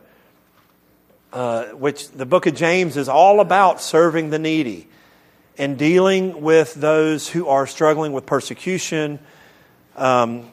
[1.35, 4.87] uh, which the book of James is all about serving the needy
[5.59, 9.19] and dealing with those who are struggling with persecution.
[9.97, 10.49] Um,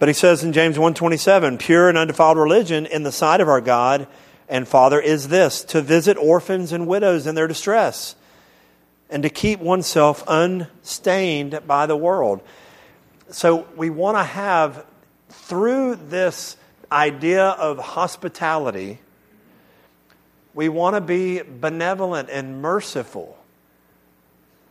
[0.00, 3.60] but he says in James 127, pure and undefiled religion in the sight of our
[3.60, 4.08] God
[4.48, 8.16] and Father is this to visit orphans and widows in their distress
[9.08, 12.42] and to keep oneself unstained by the world.
[13.30, 14.84] So we want to have,
[15.28, 16.56] through this
[16.90, 18.98] idea of hospitality,
[20.58, 23.38] we want to be benevolent and merciful.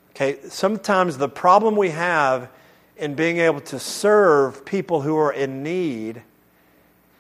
[0.09, 2.49] Okay, sometimes the problem we have
[2.97, 6.23] in being able to serve people who are in need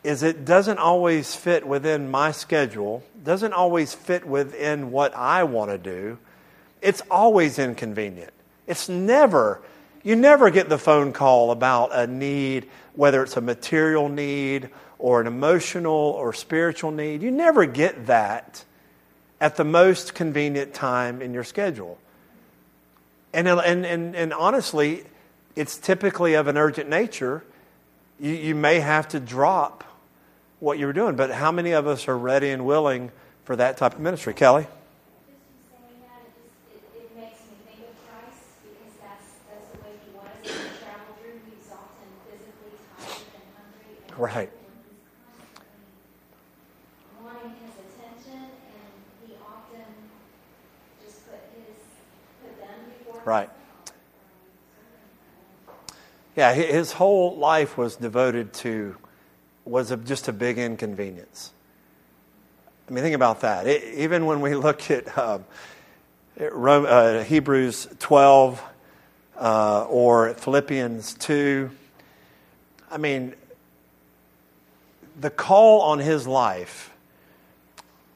[0.03, 5.71] is it doesn't always fit within my schedule, doesn't always fit within what I want
[5.71, 6.17] to do.
[6.81, 8.33] It's always inconvenient.
[8.67, 9.61] It's never,
[10.03, 14.67] you never get the phone call about a need, whether it's a material need
[14.99, 17.21] or an emotional or spiritual need.
[17.21, 18.63] You never get that
[19.39, 21.99] at the most convenient time in your schedule.
[23.33, 25.03] And, and, and, and honestly,
[25.55, 27.43] it's typically of an urgent nature.
[28.19, 29.83] You, you may have to drop
[30.59, 31.15] what you're doing.
[31.15, 33.11] But how many of us are ready and willing
[33.43, 34.33] for that type of ministry?
[34.33, 34.65] Kelly?
[44.17, 44.49] Right.
[47.23, 49.85] Wanting his attention, and he often
[51.05, 51.77] just put his
[52.41, 53.16] put them before.
[53.27, 53.49] Right.
[56.37, 58.95] Yeah, his whole life was devoted to
[59.65, 61.51] was just a big inconvenience.
[62.87, 63.67] I mean, think about that.
[63.67, 65.43] It, even when we look at um,
[66.39, 68.63] Rome, uh, Hebrews 12
[69.35, 71.69] uh, or Philippians 2,
[72.89, 73.33] I mean,
[75.19, 76.91] the call on his life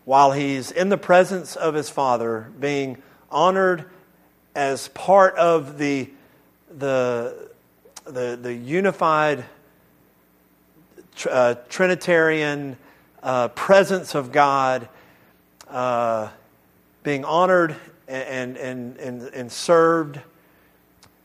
[0.06, 3.90] while he's in the presence of his Father, being honored
[4.56, 6.10] as part of the,
[6.78, 7.50] the,
[8.06, 9.46] the, the unified
[11.30, 12.78] uh, Trinitarian
[13.24, 14.90] uh, presence of God
[15.70, 16.30] uh,
[17.04, 17.76] being honored
[18.08, 20.20] and, and, and, and served,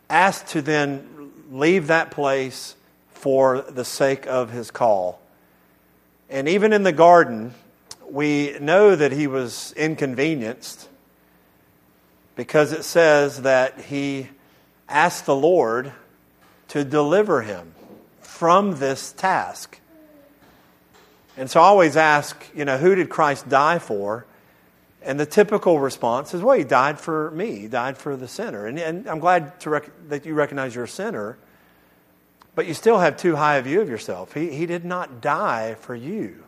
[0.09, 2.77] asked to then leave that place
[3.11, 5.21] for the sake of his call.
[6.29, 7.55] And even in the garden,
[8.09, 10.89] we know that he was inconvenienced
[12.37, 14.29] because it says that he
[14.89, 15.93] asked the Lord
[16.69, 17.75] to deliver him
[18.21, 19.81] from this task.
[21.37, 24.27] And so I always ask, you know, who did Christ die for?
[25.03, 27.57] And the typical response is, well, he died for me.
[27.57, 28.67] He died for the sinner.
[28.67, 31.39] And, and I'm glad rec- that you recognize you're a sinner,
[32.55, 34.35] but you still have too high a view of yourself.
[34.35, 36.43] He, he did not die for you.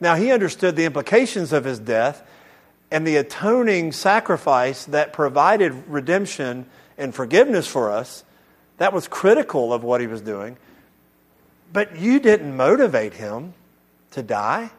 [0.00, 2.22] Now, he understood the implications of his death
[2.90, 6.66] and the atoning sacrifice that provided redemption
[6.96, 8.24] and forgiveness for us.
[8.78, 10.56] That was critical of what he was doing.
[11.72, 13.54] But you didn't motivate him
[14.12, 14.70] to die.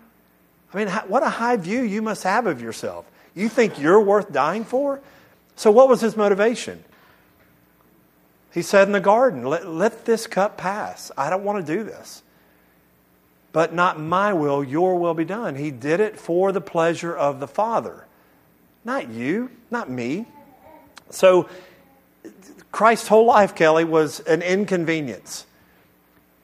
[0.74, 3.06] I mean, what a high view you must have of yourself.
[3.34, 5.01] You think you're worth dying for?
[5.56, 6.84] So, what was his motivation?
[8.53, 11.12] He said in the garden, let, let this cup pass.
[11.18, 12.24] I don't want to do this.
[13.56, 15.56] But not my will, your will be done.
[15.56, 18.06] He did it for the pleasure of the Father.
[18.84, 20.26] Not you, not me.
[21.10, 21.47] So,
[22.74, 25.45] Christ's whole life, Kelly, was an inconvenience.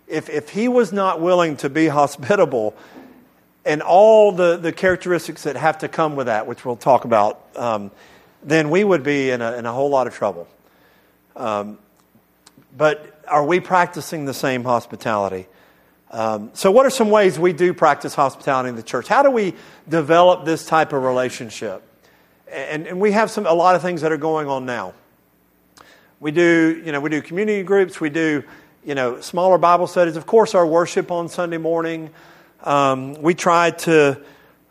[0.07, 2.77] If, if he was not willing to be hospitable
[3.65, 7.41] and all the, the characteristics that have to come with that, which we'll talk about,
[7.57, 7.91] um,
[8.41, 10.47] then we would be in a, in a whole lot of trouble.
[11.35, 11.77] Um,
[12.77, 15.47] but are we practicing the same hospitality?
[16.11, 19.07] Um, so, what are some ways we do practice hospitality in the church?
[19.07, 19.55] How do we
[19.87, 21.81] develop this type of relationship?
[22.51, 24.93] And, and we have some, a lot of things that are going on now.
[26.19, 28.43] We do, you know, we do community groups, we do,
[28.83, 30.17] you know, smaller Bible studies.
[30.17, 32.09] Of course, our worship on Sunday morning.
[32.63, 34.21] Um, we try to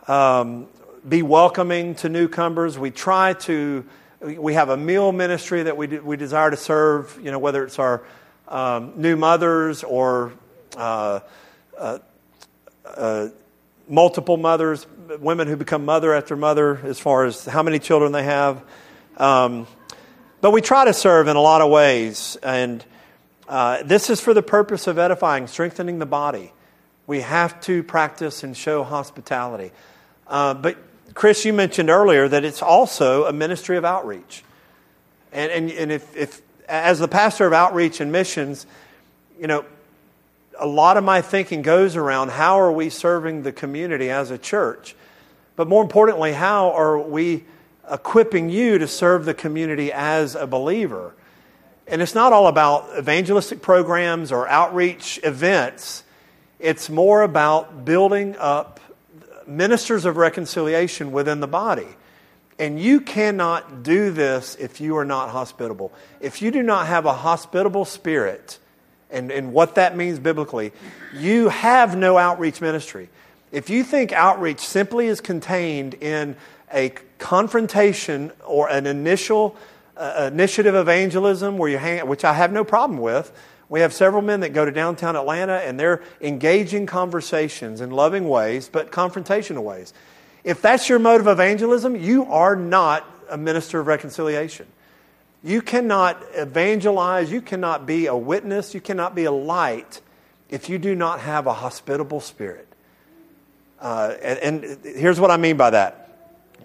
[0.09, 0.69] um,
[1.09, 2.79] be welcoming to newcomers.
[2.79, 3.85] We try to
[4.21, 7.65] we have a meal ministry that we, do, we desire to serve, you know, whether
[7.65, 8.03] it's our
[8.49, 10.33] um, new mothers or
[10.77, 11.21] uh,
[11.77, 11.99] uh,
[12.85, 13.29] uh,
[13.89, 14.87] multiple mothers,
[15.21, 18.63] women who become mother after mother, as far as how many children they have.
[19.17, 19.67] Um,
[20.41, 22.85] but we try to serve in a lot of ways, and
[23.49, 26.53] uh, this is for the purpose of edifying, strengthening the body.
[27.07, 29.73] We have to practice and show hospitality.
[30.29, 30.77] But
[31.15, 34.45] Chris, you mentioned earlier that it's also a ministry of outreach.
[35.33, 38.67] And, and, and if, if, as the pastor of outreach and missions,
[39.39, 39.65] you know,
[40.61, 44.39] a lot of my thinking goes around how are we serving the community as a
[44.39, 44.95] church?
[45.57, 47.45] But more importantly, how are we
[47.91, 51.15] equipping you to serve the community as a believer?
[51.87, 56.05] And it's not all about evangelistic programs or outreach events.
[56.61, 58.79] It's more about building up
[59.47, 61.89] ministers of reconciliation within the body.
[62.61, 65.93] And you cannot do this if you are not hospitable.
[66.21, 68.60] If you do not have a hospitable spirit,
[69.11, 70.73] and, and what that means biblically,
[71.15, 73.09] you have no outreach ministry.
[73.53, 76.37] If you think outreach simply is contained in
[76.73, 79.57] a confrontation or an initial
[79.97, 83.33] uh, initiative evangelism where you hang, which I have no problem with,
[83.69, 88.29] we have several men that go to downtown Atlanta and they're engaging conversations in loving
[88.29, 89.93] ways, but confrontational ways.
[90.43, 94.67] If that's your mode of evangelism, you are not a minister of reconciliation.
[95.43, 100.01] You cannot evangelize, you cannot be a witness, you cannot be a light
[100.51, 102.67] if you do not have a hospitable spirit.
[103.81, 106.01] Uh, and, and here's what I mean by that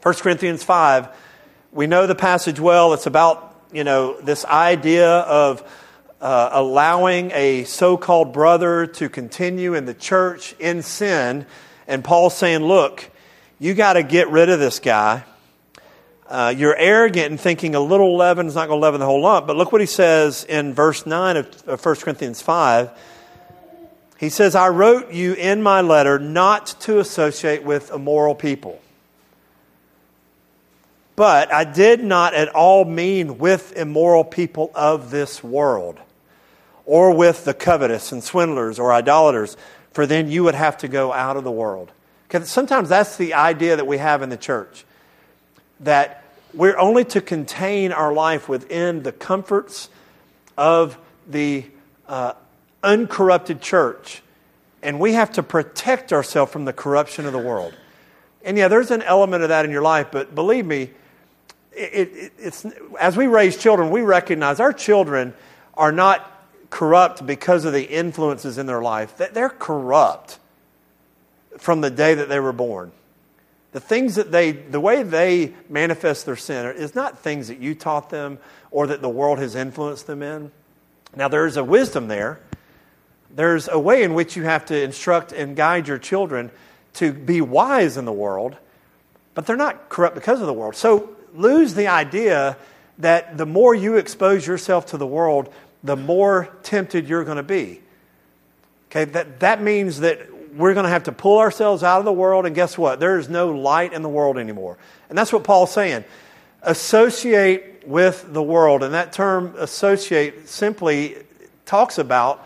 [0.01, 1.07] 1 Corinthians 5,
[1.71, 2.93] we know the passage well.
[2.93, 5.63] It's about, you know, this idea of
[6.21, 11.45] uh, allowing a so called brother to continue in the church in sin.
[11.87, 13.09] And Paul's saying, look,
[13.57, 15.23] you got to get rid of this guy.
[16.27, 19.21] Uh, you're arrogant and thinking a little leaven is not going to leaven the whole
[19.21, 19.45] lump.
[19.45, 22.89] But look what he says in verse 9 of, of 1 Corinthians 5.
[24.17, 28.81] He says, I wrote you in my letter not to associate with immoral people.
[31.15, 35.99] But I did not at all mean with immoral people of this world
[36.85, 39.57] or with the covetous and swindlers or idolaters,
[39.91, 41.91] for then you would have to go out of the world.
[42.27, 44.85] Because sometimes that's the idea that we have in the church
[45.81, 46.23] that
[46.53, 49.89] we're only to contain our life within the comforts
[50.57, 50.97] of
[51.27, 51.65] the
[52.07, 52.33] uh,
[52.83, 54.21] uncorrupted church,
[54.81, 57.73] and we have to protect ourselves from the corruption of the world.
[58.43, 60.91] And yeah, there's an element of that in your life, but believe me,
[61.73, 62.65] it, it, it's,
[62.99, 65.33] as we raise children, we recognize our children
[65.73, 66.31] are not
[66.69, 69.17] corrupt because of the influences in their life.
[69.17, 70.39] They're corrupt
[71.57, 72.91] from the day that they were born.
[73.75, 77.75] The things that they, the way they manifest their sin is not things that you
[77.75, 78.39] taught them
[78.71, 80.49] or that the world has influenced them in.
[81.13, 82.39] Now, there's a wisdom there.
[83.35, 86.51] There's a way in which you have to instruct and guide your children
[86.93, 88.55] to be wise in the world,
[89.33, 90.77] but they're not corrupt because of the world.
[90.77, 92.55] So lose the idea
[92.99, 95.53] that the more you expose yourself to the world,
[95.83, 97.81] the more tempted you're going to be.
[98.89, 102.13] Okay, that, that means that we're going to have to pull ourselves out of the
[102.13, 102.99] world, and guess what?
[102.99, 104.77] There is no light in the world anymore.
[105.09, 106.05] And that's what Paul's saying.
[106.61, 108.83] Associate with the world.
[108.83, 111.17] And that term associate simply
[111.65, 112.45] talks about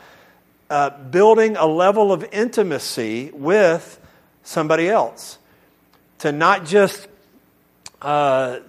[0.70, 4.00] uh, building a level of intimacy with
[4.44, 5.38] somebody else.
[6.20, 7.08] To not just,
[8.02, 8.60] uh,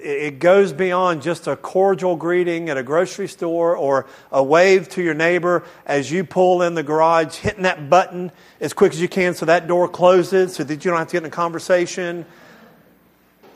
[0.00, 5.02] it goes beyond just a cordial greeting at a grocery store or a wave to
[5.02, 8.30] your neighbor as you pull in the garage, hitting that button
[8.60, 11.12] as quick as you can so that door closes so that you don't have to
[11.12, 12.24] get in a conversation.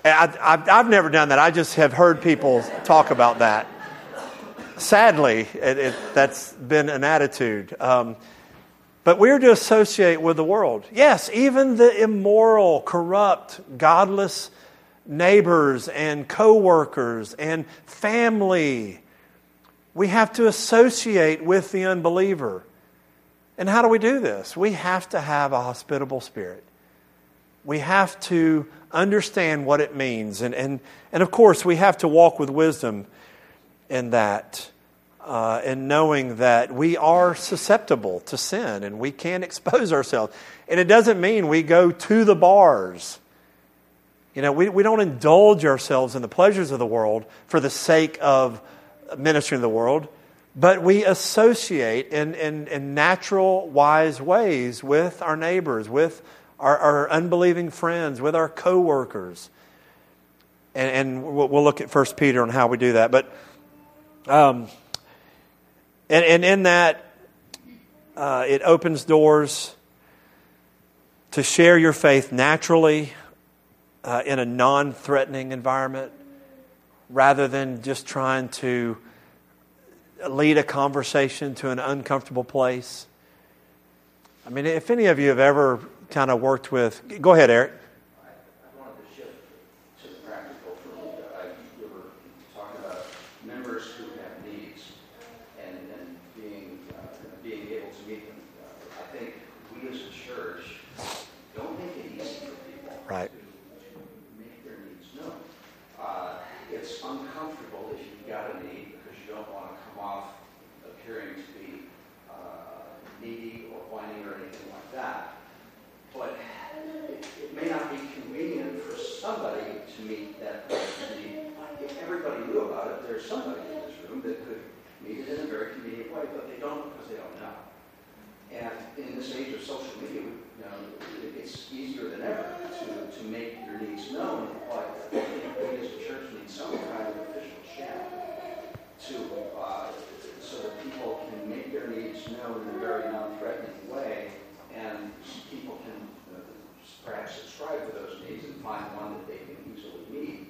[0.05, 1.38] I, have never done that.
[1.38, 3.68] I just have heard people talk about that.
[4.78, 7.74] Sadly, it, it, that's been an attitude.
[7.78, 8.16] Um,
[9.05, 10.84] but we're to associate with the world.
[10.93, 14.51] Yes, even the immoral, corrupt, godless
[15.07, 19.00] neighbors and coworkers and family.
[19.94, 22.64] We have to associate with the unbeliever.
[23.59, 24.57] And how do we do this?
[24.57, 26.64] We have to have a hospitable spirit.
[27.64, 30.42] We have to understand what it means.
[30.42, 30.80] And, and,
[31.12, 33.07] and of course, we have to walk with wisdom
[33.88, 34.70] in that
[35.24, 40.34] uh, and knowing that we are susceptible to sin and we can expose ourselves.
[40.68, 43.18] And it doesn't mean we go to the bars.
[44.34, 47.70] You know, we, we don't indulge ourselves in the pleasures of the world for the
[47.70, 48.62] sake of
[49.18, 50.08] ministering to the world,
[50.56, 56.22] but we associate in, in, in natural, wise ways with our neighbors, with
[56.58, 59.50] our, our unbelieving friends, with our coworkers.
[60.74, 63.10] And, and we'll look at 1 Peter on how we do that.
[63.10, 63.30] But
[64.26, 64.68] um,
[66.08, 67.04] and, and in that,
[68.16, 69.74] uh, it opens doors
[71.32, 73.12] to share your faith naturally
[74.05, 76.12] uh, in a non threatening environment
[77.09, 78.96] rather than just trying to
[80.28, 83.07] lead a conversation to an uncomfortable place.
[84.46, 85.80] I mean, if any of you have ever
[86.11, 87.72] kind of worked with, go ahead, Eric.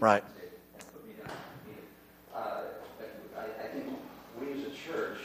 [0.02, 0.24] Right.
[2.34, 2.62] I
[3.72, 3.86] think
[4.40, 5.18] we as a church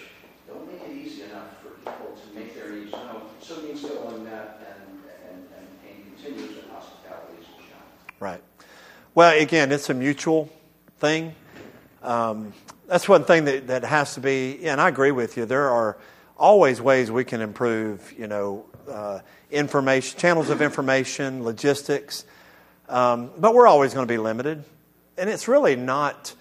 [0.47, 3.23] don't make it easy enough for people to make their needs known.
[3.41, 4.77] So go that
[5.31, 5.47] and,
[5.89, 6.57] and continues.
[8.19, 8.43] Right.
[9.15, 10.47] Well, again, it's a mutual
[10.99, 11.33] thing.
[12.03, 12.53] Um,
[12.85, 15.47] that's one thing that, that has to be, and I agree with you.
[15.47, 15.97] There are
[16.37, 22.25] always ways we can improve, you know, uh, information, channels of information, logistics.
[22.89, 24.63] Um, but we're always going to be limited.
[25.17, 26.33] And it's really not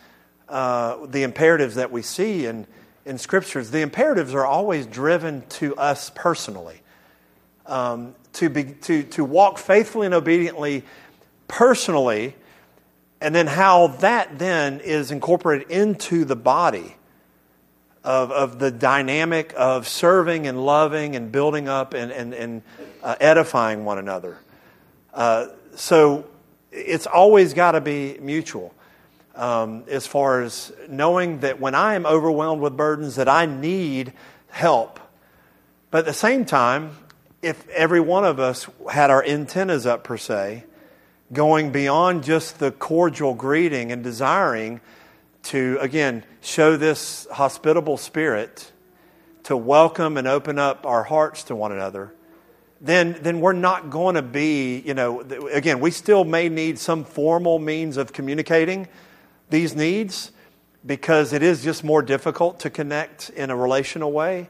[0.49, 2.67] uh, the imperatives that we see in,
[3.05, 3.71] in scriptures.
[3.71, 6.83] The imperatives are always driven to us personally.
[7.67, 10.85] Um, to, be, to, to walk faithfully and obediently
[11.49, 12.37] personally,
[13.21, 16.95] and then how that then is incorporated into the body
[18.05, 22.63] of, of the dynamic of serving and loving and building up and, and, and
[23.03, 24.39] uh, edifying one another.
[25.13, 26.27] Uh, so
[26.77, 28.75] it's always got to be mutual.
[29.35, 34.13] Um, as far as knowing that when I am overwhelmed with burdens, that I need
[34.49, 34.99] help.
[35.91, 36.97] But at the same time,
[37.43, 40.65] if every one of us had our antennas up per se,
[41.33, 44.81] going beyond just the cordial greeting and desiring
[45.45, 48.73] to, again, show this hospitable spirit,
[49.45, 52.13] to welcome and open up our hearts to one another,
[52.81, 57.05] then, then we're not going to be, you know, again, we still may need some
[57.05, 58.89] formal means of communicating
[59.49, 60.33] these needs
[60.85, 64.49] because it is just more difficult to connect in a relational way.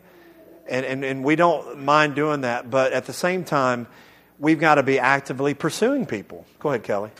[0.68, 2.70] And, and, and we don't mind doing that.
[2.70, 3.86] But at the same time,
[4.38, 6.44] we've got to be actively pursuing people.
[6.58, 7.10] Go ahead, Kelly.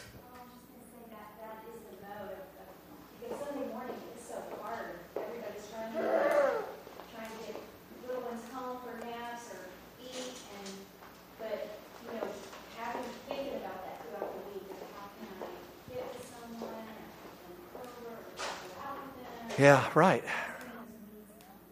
[19.58, 20.22] Yeah, right.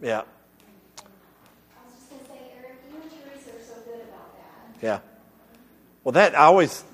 [0.01, 0.23] Yeah.
[4.83, 5.01] Yeah.
[6.03, 6.85] Well, that I always,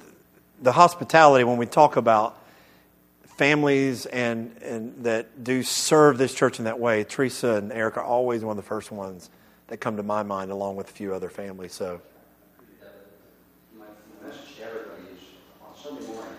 [0.61, 2.39] the hospitality, when we talk about
[3.37, 8.05] families and, and that do serve this church in that way, Teresa and Eric are
[8.05, 9.31] always one of the first ones
[9.69, 11.73] that come to my mind, along with a few other families.
[11.73, 12.01] So,
[13.77, 13.87] My
[14.23, 15.21] my message to everybody is,
[15.63, 16.35] on Sunday morning,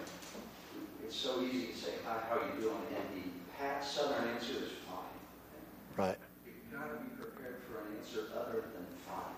[1.04, 2.76] it's so easy to say, hi, how you doing?
[2.95, 6.08] And the pat southern answer is fine.
[6.08, 6.18] right.
[6.45, 9.36] You've got to be prepared for an answer other than fine.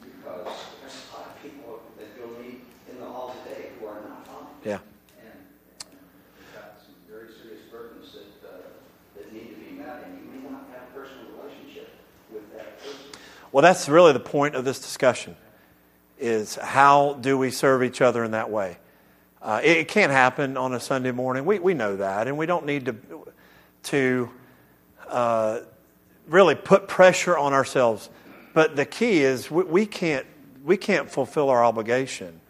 [0.00, 4.00] Because there's a lot of people that you'll meet in the hall today who are
[4.08, 4.46] not fine.
[4.64, 4.80] Yeah.
[5.20, 5.36] And
[5.84, 6.00] and
[6.32, 8.72] they've got some very serious burdens that, uh,
[9.16, 11.92] that need to be met, and you may not have a personal relationship
[12.32, 13.12] with that person.
[13.58, 15.34] Well, that's really the point of this discussion
[16.16, 18.78] is how do we serve each other in that way?
[19.42, 21.44] Uh, it, it can't happen on a Sunday morning.
[21.44, 22.96] We, we know that, and we don't need to,
[23.82, 24.30] to
[25.08, 25.60] uh,
[26.28, 28.08] really put pressure on ourselves.
[28.54, 30.24] But the key is we, we, can't,
[30.64, 32.40] we can't fulfill our obligation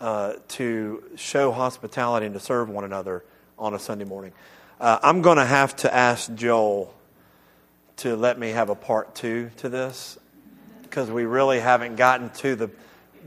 [0.00, 3.26] uh, to show hospitality and to serve one another
[3.58, 4.32] on a Sunday morning.
[4.80, 6.94] Uh, I'm going to have to ask Joel
[7.98, 10.18] to let me have a part two to this
[10.82, 12.70] because we really haven't gotten to the,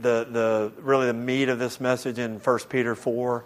[0.02, 3.44] the, the really the meat of this message in 1 Peter 4,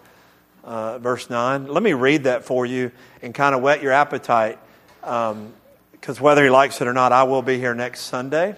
[0.64, 1.66] uh, verse 9.
[1.66, 4.58] Let me read that for you and kind of whet your appetite
[5.00, 8.54] because whether he likes it or not, I will be here next Sunday.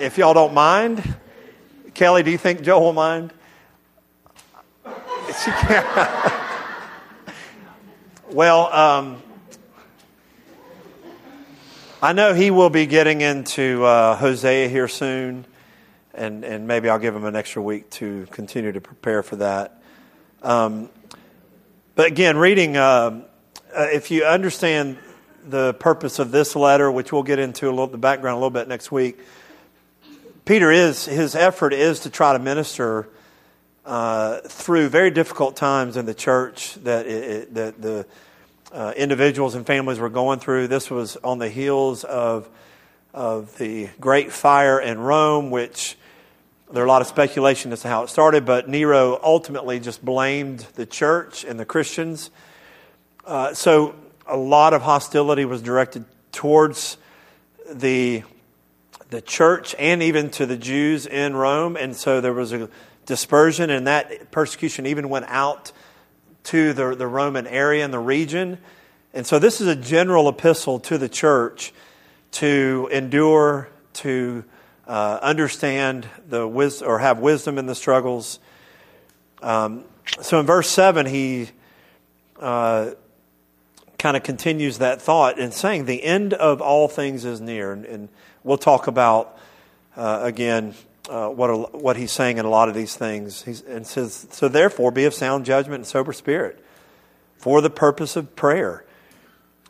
[0.00, 1.16] if y'all don't mind,
[1.94, 3.32] Kelly, do you think Joe will mind?
[5.44, 5.86] She can't.
[8.32, 9.22] well, um,
[12.00, 15.44] I know he will be getting into uh, Hosea here soon,
[16.14, 19.82] and, and maybe I'll give him an extra week to continue to prepare for that.
[20.40, 20.90] Um,
[21.96, 23.24] but again, reading, uh,
[23.76, 24.96] uh, if you understand
[25.44, 28.50] the purpose of this letter, which we'll get into a little, the background a little
[28.50, 29.18] bit next week,
[30.44, 33.08] Peter is, his effort is to try to minister
[33.84, 38.06] uh, through very difficult times in the church that, it, it, that the
[38.72, 40.68] uh, individuals and families were going through.
[40.68, 42.48] This was on the heels of,
[43.14, 45.96] of the great fire in Rome, which
[46.70, 50.04] there are a lot of speculation as to how it started, but Nero ultimately just
[50.04, 52.30] blamed the church and the Christians.
[53.24, 53.94] Uh, so
[54.26, 56.98] a lot of hostility was directed towards
[57.70, 58.22] the,
[59.08, 61.76] the church and even to the Jews in Rome.
[61.76, 62.68] And so there was a
[63.06, 65.72] dispersion, and that persecution even went out
[66.44, 68.58] to the, the Roman area and the region.
[69.12, 71.72] And so this is a general epistle to the church
[72.32, 74.44] to endure, to
[74.86, 78.38] uh, understand the wis- or have wisdom in the struggles.
[79.42, 79.84] Um,
[80.20, 81.48] so in verse 7, he
[82.40, 82.92] uh,
[83.98, 87.72] kind of continues that thought in saying, The end of all things is near.
[87.72, 88.08] And, and
[88.44, 89.38] we'll talk about,
[89.96, 90.74] uh, again,
[91.08, 93.42] uh, what, what he's saying in a lot of these things.
[93.42, 96.62] He's, and says, So therefore, be of sound judgment and sober spirit
[97.36, 98.84] for the purpose of prayer.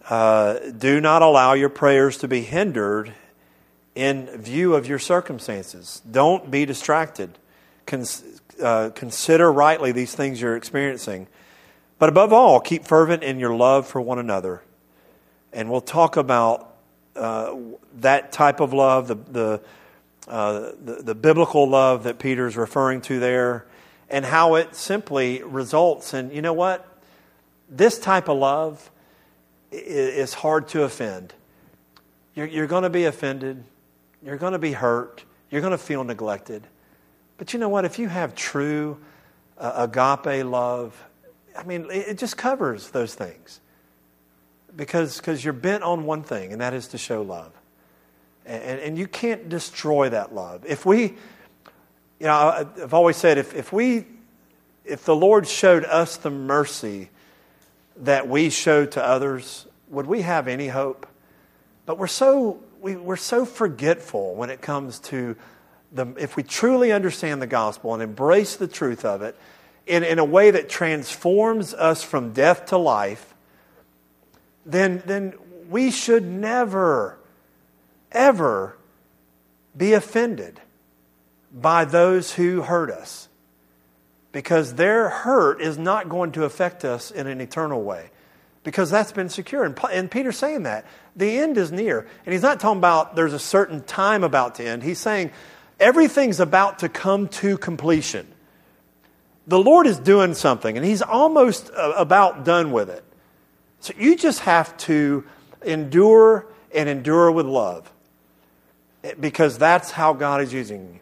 [0.09, 3.13] Uh, do not allow your prayers to be hindered
[3.95, 6.01] in view of your circumstances.
[6.11, 7.39] Don't be distracted.
[7.87, 8.25] Cons-
[8.63, 11.27] uh, consider rightly these things you're experiencing.
[11.99, 14.63] But above all, keep fervent in your love for one another.
[15.53, 16.77] And we'll talk about
[17.17, 17.57] uh,
[17.97, 19.61] that type of love, the, the,
[20.29, 23.67] uh, the, the biblical love that Peter's referring to there,
[24.11, 26.87] and how it simply results in, you know what?
[27.69, 28.91] This type of love
[29.71, 31.35] is hard to offend.
[32.35, 33.65] You're, you're going to be offended.
[34.23, 35.25] You're going to be hurt.
[35.51, 36.67] You're going to feel neglected.
[37.37, 37.85] But you know what?
[37.85, 38.99] If you have true
[39.59, 41.03] uh, agape love,
[41.57, 43.61] I mean, it, it just covers those things.
[44.77, 47.53] Because because you're bent on one thing, and that is to show love.
[48.49, 50.65] And, and you can't destroy that love.
[50.67, 54.07] If we, you know, I've always said if, if we,
[54.87, 57.11] if the Lord showed us the mercy
[57.99, 61.07] that we show to others, would we have any hope?
[61.85, 65.37] But we're so, we, we're so forgetful when it comes to
[65.93, 69.37] the, if we truly understand the gospel and embrace the truth of it
[69.87, 73.35] in, in a way that transforms us from death to life,
[74.65, 75.35] then, then
[75.69, 77.18] we should never,
[78.13, 78.77] ever
[79.77, 80.61] be offended
[81.53, 83.29] by those who hurt us
[84.33, 88.11] because their hurt is not going to affect us in an eternal way
[88.65, 89.65] because that's been secure.
[89.65, 90.85] And, and Peter's saying that.
[91.17, 92.07] The end is near.
[92.27, 94.83] And he's not talking about there's a certain time about to end.
[94.83, 95.31] He's saying
[95.81, 98.27] everything's about to come to completion.
[99.47, 103.03] The Lord is doing something, and he's almost uh, about done with it.
[103.81, 105.25] So you just have to
[105.65, 107.91] endure and endure with love
[109.21, 111.01] because that's how God is using you.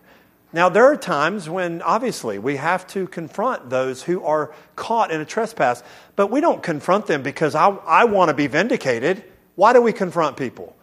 [0.52, 5.20] Now, there are times when obviously we have to confront those who are caught in
[5.20, 5.82] a trespass,
[6.14, 9.22] but we don't confront them because I, I want to be vindicated.
[9.54, 10.74] Why do we confront people?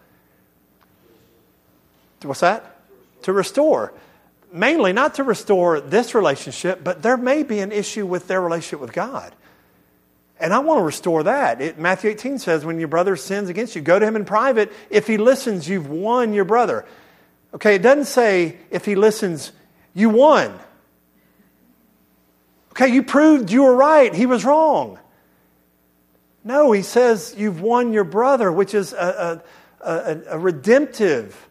[2.21, 2.79] What's that?
[3.23, 3.93] To restore.
[4.51, 8.79] Mainly not to restore this relationship, but there may be an issue with their relationship
[8.79, 9.33] with God.
[10.39, 11.61] And I want to restore that.
[11.61, 14.71] It, Matthew 18 says, when your brother sins against you, go to him in private.
[14.89, 16.85] If he listens, you've won your brother.
[17.53, 19.51] Okay, it doesn't say if he listens,
[19.93, 20.59] you won.
[22.71, 24.97] Okay, you proved you were right, he was wrong.
[26.43, 29.41] No, he says you've won your brother, which is a,
[29.79, 31.47] a, a, a redemptive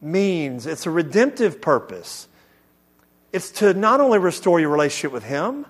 [0.00, 2.28] means, it's a redemptive purpose.
[3.32, 5.66] It's to not only restore your relationship with him,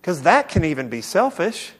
[0.00, 1.72] because that can even be selfish,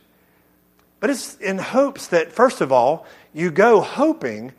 [1.00, 4.52] but it's in hopes that, first of all, you go hoping,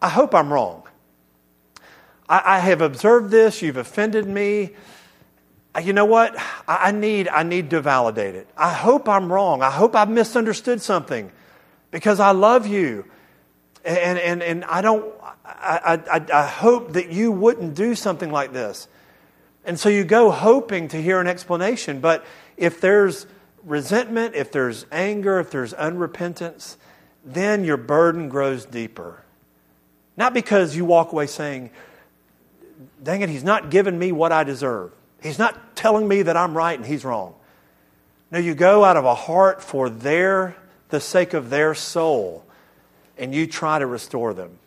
[0.00, 0.87] I hope I'm wrong.
[2.28, 4.70] I, I have observed this, you've offended me.
[5.82, 6.36] You know what?
[6.66, 8.48] I, I, need, I need to validate it.
[8.56, 9.62] I hope I'm wrong.
[9.62, 11.30] I hope I've misunderstood something
[11.90, 13.04] because I love you.
[13.84, 15.14] And, and, and I don't,
[15.44, 18.88] I, I, I hope that you wouldn't do something like this.
[19.64, 22.00] And so you go hoping to hear an explanation.
[22.00, 22.24] But
[22.56, 23.26] if there's
[23.62, 26.76] resentment, if there's anger, if there's unrepentance,
[27.24, 29.22] then your burden grows deeper.
[30.16, 31.70] Not because you walk away saying,
[33.02, 34.92] dang it, he's not giving me what I deserve.
[35.22, 37.34] He's not telling me that I'm right and he's wrong.
[38.30, 40.56] No, you go out of a heart for their,
[40.90, 42.44] the sake of their soul,
[43.16, 44.58] and you try to restore them.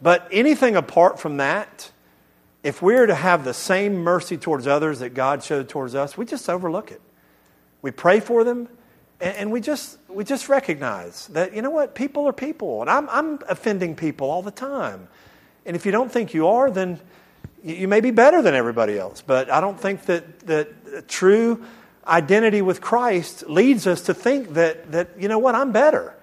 [0.00, 1.90] But anything apart from that,
[2.62, 6.24] if we're to have the same mercy towards others that God showed towards us, we
[6.24, 7.00] just overlook it.
[7.82, 8.68] We pray for them,
[9.20, 13.08] and, we just we just recognize that you know what people are people, and I'm
[13.10, 15.08] I'm offending people all the time.
[15.66, 17.00] And if you don't think you are, then
[17.62, 19.22] you may be better than everybody else.
[19.22, 21.64] But I don't think that, that true
[22.06, 26.14] identity with Christ leads us to think that, that you know what, I'm better.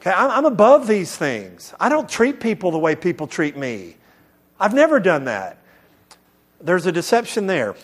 [0.00, 1.74] Okay, I'm, above these things.
[1.80, 3.96] I don't treat people the way people treat me.
[4.60, 5.58] I've never done that.
[6.60, 7.74] There's a deception there.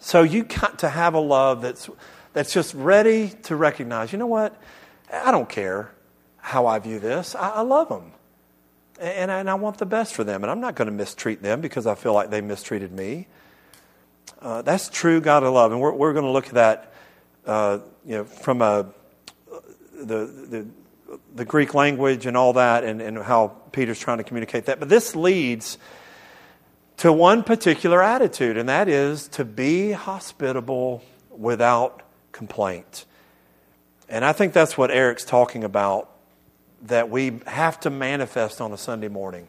[0.00, 1.88] So you got to have a love that's,
[2.32, 4.60] that's just ready to recognize, you know what,
[5.12, 5.92] I don't care
[6.38, 7.36] how I view this.
[7.36, 8.12] I, I love them
[9.02, 10.44] and, and I want the best for them.
[10.44, 13.26] And I'm not going to mistreat them because I feel like they mistreated me.
[14.40, 15.72] Uh, that's true God of love.
[15.72, 16.92] And we're, we're going to look at that
[17.46, 18.86] uh, you know, from a,
[19.94, 20.66] the, the,
[21.34, 24.78] the Greek language and all that and, and how Peter's trying to communicate that.
[24.78, 25.78] But this leads
[26.98, 33.06] to one particular attitude, and that is to be hospitable without complaint.
[34.08, 36.11] And I think that's what Eric's talking about
[36.82, 39.48] that we have to manifest on a Sunday morning.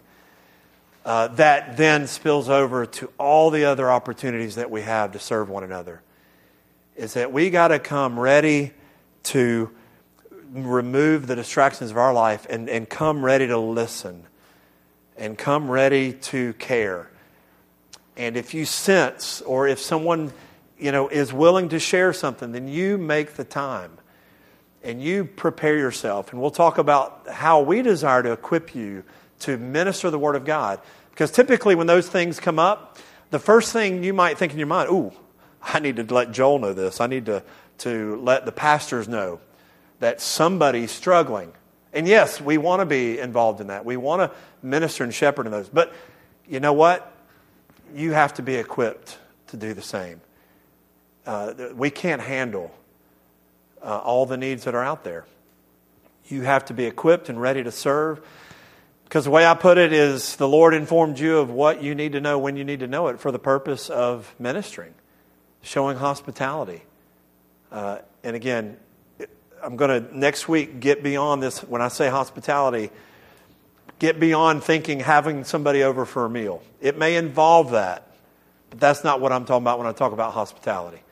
[1.06, 5.50] Uh, that then spills over to all the other opportunities that we have to serve
[5.50, 6.02] one another.
[6.96, 8.72] Is that we got to come ready
[9.24, 9.70] to
[10.54, 14.24] remove the distractions of our life and, and come ready to listen
[15.18, 17.10] and come ready to care.
[18.16, 20.32] And if you sense or if someone
[20.78, 23.98] you know is willing to share something, then you make the time
[24.84, 26.32] and you prepare yourself.
[26.32, 29.04] And we'll talk about how we desire to equip you
[29.40, 30.80] to minister the Word of God.
[31.12, 32.98] Because typically, when those things come up,
[33.30, 35.12] the first thing you might think in your mind, ooh,
[35.62, 37.00] I need to let Joel know this.
[37.00, 37.44] I need to,
[37.80, 39.40] to let the pastors know
[40.00, 41.52] that somebody's struggling.
[41.94, 43.86] And yes, we want to be involved in that.
[43.86, 45.70] We want to minister and shepherd in those.
[45.70, 45.94] But
[46.48, 47.12] you know what?
[47.96, 49.18] You have to be equipped
[49.48, 50.20] to do the same.
[51.26, 52.76] Uh, we can't handle
[53.84, 55.26] uh, all the needs that are out there.
[56.28, 58.26] You have to be equipped and ready to serve.
[59.04, 62.14] Because the way I put it is the Lord informed you of what you need
[62.14, 64.96] to know when you need to know it for the purpose of ministering,
[65.62, 66.82] showing hospitality.
[67.72, 68.78] Uh, and again,
[69.62, 71.60] I'm going to next week get beyond this.
[71.60, 72.90] When I say hospitality,
[74.00, 76.64] get beyond thinking having somebody over for a meal.
[76.82, 78.08] It may involve that,
[78.72, 81.03] but that's not what I'm talking about when I talk about hospitality.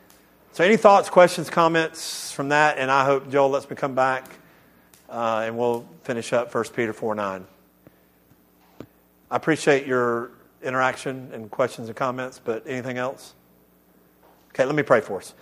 [0.54, 2.78] So, any thoughts, questions, comments from that?
[2.78, 4.30] And I hope Joel lets me come back
[5.10, 7.46] uh, and we'll finish up 1 Peter 4 9.
[9.30, 10.32] I appreciate your
[10.62, 13.34] interaction and questions and comments, but anything else?
[14.50, 15.34] Okay, let me pray for us.